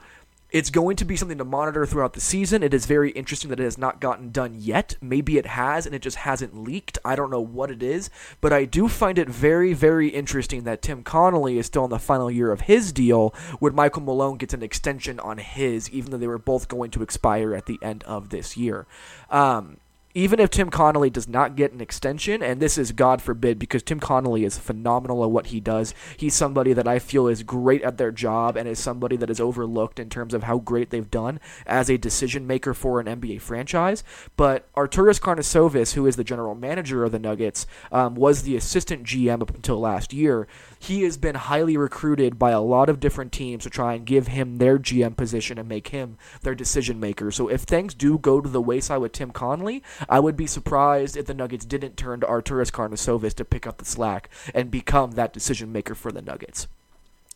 it's 0.50 0.70
going 0.70 0.96
to 0.96 1.04
be 1.04 1.14
something 1.14 1.36
to 1.36 1.44
monitor 1.44 1.84
throughout 1.84 2.14
the 2.14 2.22
season. 2.22 2.62
It 2.62 2.72
is 2.72 2.86
very 2.86 3.10
interesting 3.10 3.50
that 3.50 3.60
it 3.60 3.64
has 3.64 3.76
not 3.76 4.00
gotten 4.00 4.30
done 4.30 4.54
yet. 4.56 4.96
Maybe 5.02 5.36
it 5.36 5.44
has 5.44 5.84
and 5.84 5.94
it 5.94 6.00
just 6.00 6.16
hasn't 6.16 6.56
leaked. 6.56 6.98
I 7.04 7.16
don't 7.16 7.30
know 7.30 7.40
what 7.40 7.70
it 7.70 7.82
is, 7.82 8.08
but 8.40 8.50
I 8.50 8.64
do 8.64 8.88
find 8.88 9.18
it 9.18 9.28
very, 9.28 9.74
very 9.74 10.08
interesting 10.08 10.64
that 10.64 10.80
Tim 10.80 11.02
Connolly 11.02 11.58
is 11.58 11.66
still 11.66 11.84
in 11.84 11.90
the 11.90 11.98
final 11.98 12.30
year 12.30 12.50
of 12.50 12.62
his 12.62 12.92
deal, 12.92 13.34
when 13.58 13.74
Michael 13.74 14.02
Malone 14.02 14.38
gets 14.38 14.54
an 14.54 14.62
extension 14.62 15.20
on 15.20 15.36
his, 15.36 15.90
even 15.90 16.10
though 16.10 16.16
they 16.16 16.26
were 16.26 16.38
both 16.38 16.66
going 16.66 16.90
to 16.92 17.02
expire 17.02 17.54
at 17.54 17.66
the 17.66 17.78
end 17.82 18.02
of 18.04 18.30
this 18.30 18.56
year. 18.56 18.86
Um, 19.28 19.76
even 20.14 20.40
if 20.40 20.50
Tim 20.50 20.70
Connolly 20.70 21.10
does 21.10 21.28
not 21.28 21.54
get 21.54 21.72
an 21.72 21.80
extension, 21.80 22.42
and 22.42 22.60
this 22.60 22.78
is 22.78 22.92
God 22.92 23.20
forbid 23.20 23.58
because 23.58 23.82
Tim 23.82 24.00
Connolly 24.00 24.44
is 24.44 24.58
phenomenal 24.58 25.22
at 25.22 25.30
what 25.30 25.48
he 25.48 25.60
does. 25.60 25.94
He's 26.16 26.34
somebody 26.34 26.72
that 26.72 26.88
I 26.88 26.98
feel 26.98 27.28
is 27.28 27.42
great 27.42 27.82
at 27.82 27.98
their 27.98 28.10
job 28.10 28.56
and 28.56 28.68
is 28.68 28.78
somebody 28.78 29.16
that 29.16 29.30
is 29.30 29.40
overlooked 29.40 29.98
in 30.00 30.08
terms 30.08 30.32
of 30.32 30.44
how 30.44 30.58
great 30.58 30.90
they've 30.90 31.10
done 31.10 31.40
as 31.66 31.90
a 31.90 31.98
decision 31.98 32.46
maker 32.46 32.74
for 32.74 33.00
an 33.00 33.06
NBA 33.06 33.40
franchise. 33.40 34.02
But 34.36 34.72
Arturas 34.74 35.20
Karnisovas, 35.20 35.92
who 35.92 36.06
is 36.06 36.16
the 36.16 36.24
general 36.24 36.54
manager 36.54 37.04
of 37.04 37.12
the 37.12 37.18
Nuggets, 37.18 37.66
um, 37.92 38.14
was 38.14 38.42
the 38.42 38.56
assistant 38.56 39.04
GM 39.04 39.42
up 39.42 39.54
until 39.54 39.78
last 39.78 40.12
year 40.12 40.48
he 40.78 41.02
has 41.02 41.16
been 41.16 41.34
highly 41.34 41.76
recruited 41.76 42.38
by 42.38 42.50
a 42.50 42.60
lot 42.60 42.88
of 42.88 43.00
different 43.00 43.32
teams 43.32 43.64
to 43.64 43.70
try 43.70 43.94
and 43.94 44.06
give 44.06 44.28
him 44.28 44.58
their 44.58 44.78
GM 44.78 45.16
position 45.16 45.58
and 45.58 45.68
make 45.68 45.88
him 45.88 46.16
their 46.42 46.54
decision 46.54 47.00
maker. 47.00 47.30
So 47.30 47.48
if 47.48 47.62
things 47.62 47.94
do 47.94 48.18
go 48.18 48.40
to 48.40 48.48
the 48.48 48.62
wayside 48.62 49.00
with 49.00 49.12
Tim 49.12 49.30
Connolly, 49.30 49.82
I 50.08 50.20
would 50.20 50.36
be 50.36 50.46
surprised 50.46 51.16
if 51.16 51.26
the 51.26 51.34
Nuggets 51.34 51.64
didn't 51.64 51.96
turn 51.96 52.20
to 52.20 52.26
Arturas 52.26 52.70
Karnisovas 52.70 53.34
to 53.34 53.44
pick 53.44 53.66
up 53.66 53.78
the 53.78 53.84
slack 53.84 54.28
and 54.54 54.70
become 54.70 55.12
that 55.12 55.32
decision 55.32 55.72
maker 55.72 55.94
for 55.94 56.12
the 56.12 56.22
Nuggets. 56.22 56.68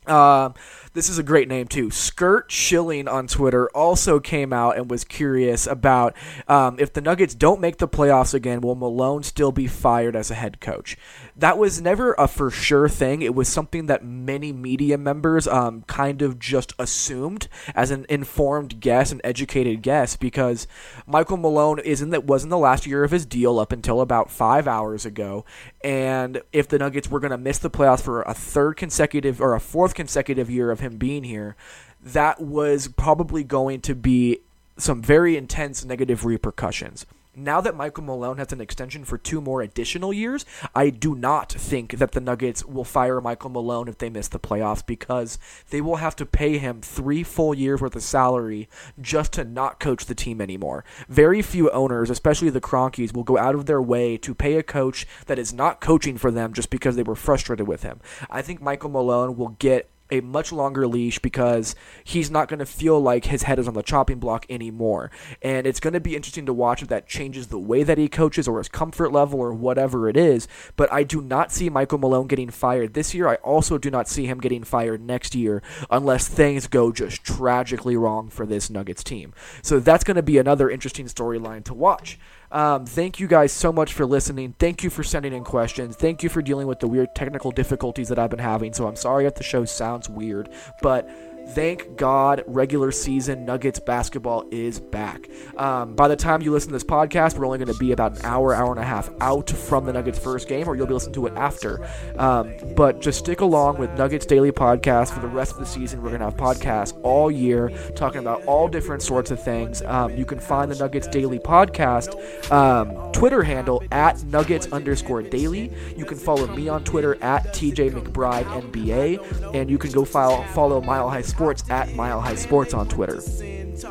Um, 0.07 0.55
this 0.95 1.09
is 1.09 1.19
a 1.19 1.23
great 1.23 1.49
name 1.49 1.67
too. 1.67 1.91
Skirt 1.91 2.51
Schilling 2.51 3.09
on 3.09 3.27
Twitter 3.27 3.69
also 3.71 4.21
came 4.21 4.53
out 4.53 4.77
and 4.77 4.91
was 4.91 5.05
curious 5.05 5.67
about 5.67 6.15
um, 6.49 6.77
if 6.79 6.93
the 6.93 7.01
Nuggets 7.01 7.35
don't 7.35 7.61
make 7.61 7.79
the 7.79 7.89
playoffs 7.89 8.35
again, 8.35 8.61
will 8.61 8.75
Malone 8.75 9.23
still 9.23 9.53
be 9.53 9.67
fired 9.67 10.15
as 10.15 10.31
a 10.31 10.35
head 10.35 10.61
coach? 10.61 10.99
That 11.35 11.57
was 11.57 11.81
never 11.81 12.13
a 12.19 12.29
for 12.29 12.51
sure 12.51 12.89
thing. 12.89 13.23
It 13.23 13.35
was 13.35 13.49
something 13.49 13.87
that 13.87 14.05
many 14.05 14.53
media 14.53 14.99
members 14.99 15.49
um, 15.49 15.83
kind 15.87 16.21
of 16.21 16.39
just 16.39 16.75
assumed 16.79 17.49
as 17.75 17.91
an 17.91 18.05
informed 18.11 18.81
guess, 18.81 19.13
an 19.13 19.21
educated 19.25 19.81
guess, 19.81 20.17
because 20.17 20.67
Michael 21.07 21.39
Malone 21.39 21.79
isn't 21.79 22.11
that 22.11 22.25
was 22.25 22.45
in 22.45 22.51
the 22.51 22.59
last 22.59 22.87
year 22.87 23.03
of 23.03 23.11
his 23.11 23.25
deal 23.25 23.59
up 23.59 23.73
until 23.73 24.03
about 24.03 24.31
five 24.31 24.69
hours 24.69 25.07
ago, 25.07 25.47
and 25.83 26.43
if 26.53 26.69
the 26.69 26.79
Nuggets 26.79 27.11
were 27.11 27.21
going 27.21 27.31
to 27.31 27.39
miss 27.39 27.59
the 27.59 27.71
playoffs 27.71 28.03
for 28.03 28.23
a 28.23 28.35
third 28.35 28.77
consecutive 28.77 29.41
or 29.41 29.55
a 29.55 29.61
fourth 29.61 29.95
consecutive 29.95 30.51
year 30.51 30.71
of 30.71 30.82
him 30.83 30.99
being 30.99 31.25
here, 31.25 31.57
that 32.03 32.41
was 32.41 32.89
probably 32.89 33.45
going 33.45 33.81
to 33.83 33.95
be 33.95 34.41
some 34.77 35.03
very 35.03 35.37
intense 35.37 35.85
negative 35.85 36.25
repercussions. 36.25 37.07
Now 37.35 37.63
that 37.63 37.75
Michael 37.75 38.05
Malone 38.05 38.37
has 38.37 38.53
an 38.53 38.61
extension 38.61 39.07
for 39.07 39.17
two 39.17 39.41
more 39.41 39.63
additional 39.63 40.13
years, 40.13 40.45
I 40.75 40.91
do 40.91 41.15
not 41.15 41.51
think 41.51 41.93
that 41.93 42.13
the 42.13 42.21
Nuggets 42.21 42.63
will 42.63 42.85
fire 42.85 43.23
Michael 43.23 43.49
Malone 43.49 43.89
if 43.89 43.97
they 43.97 44.11
miss 44.11 44.29
the 44.29 44.39
playoffs 44.39 44.85
because 44.85 45.39
they 45.71 45.81
will 45.81 45.97
have 45.97 46.15
to 46.17 46.27
pay 46.27 46.59
him 46.59 46.83
three 46.83 47.23
full 47.23 47.55
years 47.55 47.81
worth 47.81 47.97
of 47.97 48.03
salary 48.03 48.69
just 49.01 49.33
to 49.33 49.45
not 49.45 49.81
coach 49.81 50.05
the 50.05 50.15
team 50.15 50.43
anymore. 50.43 50.85
Very 51.09 51.41
few 51.41 51.71
owners, 51.71 52.11
especially 52.11 52.51
the 52.51 52.61
Kroenkes, 52.61 53.15
will 53.15 53.25
go 53.25 53.39
out 53.39 53.55
of 53.55 53.65
their 53.65 53.81
way 53.81 54.19
to 54.19 54.35
pay 54.35 54.57
a 54.57 54.63
coach 54.63 55.07
that 55.25 55.39
is 55.39 55.55
not 55.55 55.81
coaching 55.81 56.19
for 56.19 56.31
them 56.31 56.53
just 56.53 56.69
because 56.69 56.97
they 56.97 57.03
were 57.03 57.15
frustrated 57.15 57.67
with 57.67 57.83
him. 57.83 58.01
I 58.29 58.43
think 58.43 58.61
Michael 58.61 58.91
Malone 58.91 59.39
will 59.39 59.57
get 59.59 59.89
a 60.13 60.21
much 60.21 60.53
longer 60.53 60.87
leash 60.87 61.19
because 61.19 61.75
he's 62.05 62.31
not 62.31 62.47
going 62.47 62.59
to 62.59 62.67
feel 62.67 63.01
like 63.01 63.25
his 63.25 63.45
head 63.45 63.59
is 63.59 63.67
on 63.67 63.73
the 63.75 63.83
chopping 63.83 64.19
block 64.19 64.45
anymore. 64.51 65.11
And 65.41 65.67
it's 65.67 65.81
going 65.81 65.95
to 65.95 66.01
be 66.01 66.15
interesting 66.15 66.45
to 66.47 66.53
watch 66.53 66.83
if 66.83 66.89
that 66.89 67.09
changes 67.09 67.47
the 67.47 67.59
way 67.59 67.83
that 67.83 67.97
he 67.97 68.09
coaches 68.09 68.47
or 68.47 68.59
his 68.59 68.69
comfort 68.69 69.11
level 69.11 69.41
or 69.41 69.55
whatever 69.55 70.09
it 70.11 70.17
is. 70.17 70.47
But 70.77 70.93
I 70.93 71.03
do 71.03 71.23
not 71.23 71.51
see 71.51 71.71
Michael 71.71 71.99
Malone 71.99 72.27
getting 72.27 72.51
fired 72.51 72.93
this 72.93 73.15
year. 73.15 73.27
I 73.27 73.37
also 73.37 73.79
do 73.79 73.91
not 73.91 74.07
see 74.07 74.27
him 74.27 74.39
getting 74.39 74.65
fired 74.65 75.01
next 75.01 75.35
year 75.35 75.63
unless 75.91 76.29
things 76.29 76.67
go 76.67 76.93
just 76.93 77.25
tragically 77.25 77.97
wrong 77.97 78.29
for 78.29 78.45
this 78.45 78.69
Nuggets 78.69 79.03
team. 79.03 79.33
So 79.63 79.81
that's 79.81 80.05
going 80.05 80.17
to 80.17 80.23
be 80.23 80.37
another 80.37 80.69
interesting 80.69 81.07
storyline 81.07 81.65
to 81.65 81.75
watch. 81.75 82.19
Um, 82.53 82.85
thank 82.85 83.19
you 83.19 83.27
guys 83.27 83.51
so 83.51 83.73
much 83.73 83.95
for 83.95 84.05
listening. 84.05 84.55
Thank 84.59 84.85
you 84.85 84.91
for 84.91 85.03
sending 85.03 85.33
in 85.33 85.43
questions. 85.43 85.97
Thank 85.97 86.23
you 86.23 86.29
for 86.29 86.43
dealing 86.43 86.67
with 86.67 86.81
the 86.81 86.87
weird 86.87 87.15
technical 87.15 87.51
difficulties 87.51 88.09
that 88.09 88.19
I've 88.19 88.29
been 88.29 88.39
having. 88.39 88.75
So 88.75 88.87
I'm 88.87 88.95
sorry 88.95 89.25
if 89.25 89.35
the 89.37 89.43
show 89.43 89.65
sounds 89.65 90.11
weird, 90.11 90.51
but 90.83 91.09
Thank 91.49 91.97
God, 91.97 92.43
regular 92.47 92.91
season 92.93 93.45
Nuggets 93.45 93.79
basketball 93.79 94.47
is 94.51 94.81
back. 94.81 95.29
Um, 95.59 95.95
by 95.95 96.09
the 96.09 96.17
time 96.17 96.41
you 96.41 96.51
listen 96.51 96.71
to 96.71 96.73
this 96.73 96.85
podcast, 96.85 97.37
we're 97.37 97.45
only 97.45 97.59
going 97.59 97.73
to 97.73 97.79
be 97.79 97.93
about 97.93 98.19
an 98.19 98.25
hour, 98.25 98.55
hour 98.55 98.71
and 98.71 98.81
a 98.81 98.85
half 98.85 99.11
out 99.21 99.51
from 99.51 99.85
the 99.85 99.93
Nuggets' 99.93 100.19
first 100.19 100.49
game, 100.49 100.67
or 100.67 100.77
you'll 100.77 100.87
be 100.87 100.95
listening 100.95 101.15
to 101.15 101.27
it 101.27 101.35
after. 101.37 101.87
Um, 102.17 102.55
but 102.75 103.01
just 103.01 103.19
stick 103.19 103.41
along 103.41 103.79
with 103.79 103.91
Nuggets 103.99 104.25
Daily 104.25 104.51
Podcast 104.51 105.13
for 105.13 105.21
the 105.21 105.29
rest 105.29 105.53
of 105.53 105.59
the 105.59 105.67
season. 105.67 106.01
We're 106.01 106.09
going 106.09 106.21
to 106.21 106.27
have 106.27 106.37
podcasts 106.37 106.99
all 107.03 107.31
year 107.31 107.71
talking 107.97 108.21
about 108.21 108.45
all 108.45 108.69
different 108.69 109.03
sorts 109.03 109.31
of 109.31 109.43
things. 109.43 109.83
Um, 109.83 110.17
you 110.17 110.25
can 110.25 110.39
find 110.39 110.71
the 110.71 110.77
Nuggets 110.77 111.07
Daily 111.09 111.39
Podcast 111.39 112.13
um, 112.51 113.13
Twitter 113.13 113.43
handle 113.43 113.83
at 113.93 114.23
Nuggets 114.25 114.69
underscore 114.73 115.23
daily. 115.23 115.73
You 115.97 116.05
can 116.05 116.19
follow 116.19 116.47
me 116.47 116.69
on 116.69 116.83
Twitter 116.85 117.17
at 117.23 117.47
TJ 117.55 117.93
McBride 117.93 118.45
NBA, 118.45 119.55
and 119.55 119.71
you 119.71 119.77
can 119.77 119.93
go 119.93 120.05
file, 120.05 120.45
follow 120.49 120.81
Mile 120.81 121.11
High 121.11 121.23
Sports 121.33 121.65
at 121.71 121.95
Mile 121.95 122.21
High 122.21 122.35
Sports 122.35 122.75
on 122.75 122.89
Twitter. 122.89 123.19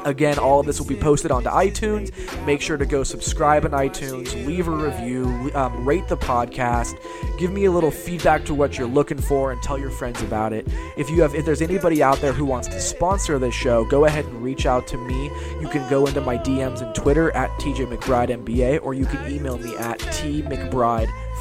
Again, 0.06 0.38
all 0.38 0.60
of 0.60 0.68
this 0.68 0.80
will 0.80 0.88
be 0.88 0.96
posted 0.96 1.32
onto 1.32 1.50
iTunes. 1.50 2.12
Make 2.46 2.62
sure 2.62 2.78
to 2.78 2.86
go 2.86 3.04
subscribe 3.04 3.66
on 3.66 3.72
iTunes, 3.72 4.46
leave 4.46 4.68
a 4.68 4.72
review, 4.72 5.52
um, 5.56 5.84
rate 5.84 6.08
the 6.08 6.18
podcast, 6.18 6.94
give 7.40 7.52
me 7.52 7.66
a 7.66 7.72
little 7.72 7.90
feedback 7.90 8.46
to 8.46 8.54
what 8.54 8.78
you're 8.78 8.88
looking 8.88 9.18
for, 9.18 9.52
and 9.52 9.62
tell 9.64 9.80
your 9.80 9.90
friends 9.90 10.22
about 10.22 10.54
it. 10.54 10.68
If 10.98 11.10
you 11.10 11.24
have, 11.24 11.34
if 11.34 11.44
there's 11.46 11.64
anybody 11.64 12.04
out 12.04 12.20
there 12.20 12.32
who 12.32 12.46
wants 12.46 12.68
to 12.70 12.80
sponsor 12.80 13.40
this 13.40 13.56
show, 13.56 13.84
go 13.86 14.06
ahead 14.06 14.26
and 14.26 14.44
reach 14.44 14.68
out 14.68 14.86
to 14.88 14.98
me. 14.98 15.26
You 15.60 15.68
can 15.68 15.90
go 15.90 16.06
into 16.06 16.22
my 16.22 16.38
DMs 16.38 16.82
and 16.82 16.94
Twitter 16.94 17.32
at 17.32 17.50
TJ 17.60 17.88
McBride 17.88 18.30
NBA, 18.30 18.84
or 18.84 18.94
you 18.94 19.08
can 19.08 19.32
email 19.32 19.58
me 19.58 19.76
at 19.78 20.00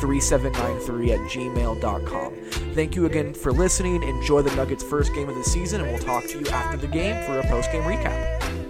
tmcbride3793 0.00 1.10
at 1.10 1.20
gmail.com. 1.30 2.34
Thank 2.74 2.96
you 2.96 3.06
again 3.06 3.34
for 3.34 3.52
listening. 3.52 4.02
Enjoy 4.02 4.42
the 4.42 4.54
Nuggets' 4.56 4.82
first 4.82 5.14
game 5.14 5.28
of 5.28 5.34
the 5.34 5.44
season, 5.44 5.80
and 5.80 5.90
we'll 5.90 5.98
talk 5.98 6.24
to 6.28 6.38
you 6.38 6.46
after 6.48 6.76
the 6.76 6.88
game 6.88 7.22
for 7.26 7.38
a 7.38 7.42
post 7.48 7.70
game 7.72 7.82
recap. 7.82 8.69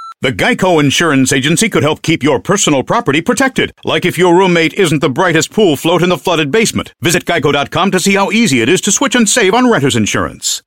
The 0.23 0.31
Geico 0.31 0.79
Insurance 0.79 1.33
Agency 1.33 1.67
could 1.67 1.81
help 1.81 2.03
keep 2.03 2.21
your 2.21 2.39
personal 2.39 2.83
property 2.83 3.21
protected, 3.21 3.73
like 3.83 4.05
if 4.05 4.19
your 4.19 4.35
roommate 4.35 4.75
isn't 4.75 4.99
the 4.99 5.09
brightest 5.09 5.51
pool 5.51 5.75
float 5.75 6.03
in 6.03 6.09
the 6.09 6.17
flooded 6.17 6.51
basement. 6.51 6.93
Visit 7.01 7.25
geico.com 7.25 7.89
to 7.89 7.99
see 7.99 8.13
how 8.13 8.29
easy 8.29 8.61
it 8.61 8.69
is 8.69 8.81
to 8.81 8.91
switch 8.91 9.15
and 9.15 9.27
save 9.27 9.55
on 9.55 9.71
renter's 9.71 9.95
insurance. 9.95 10.61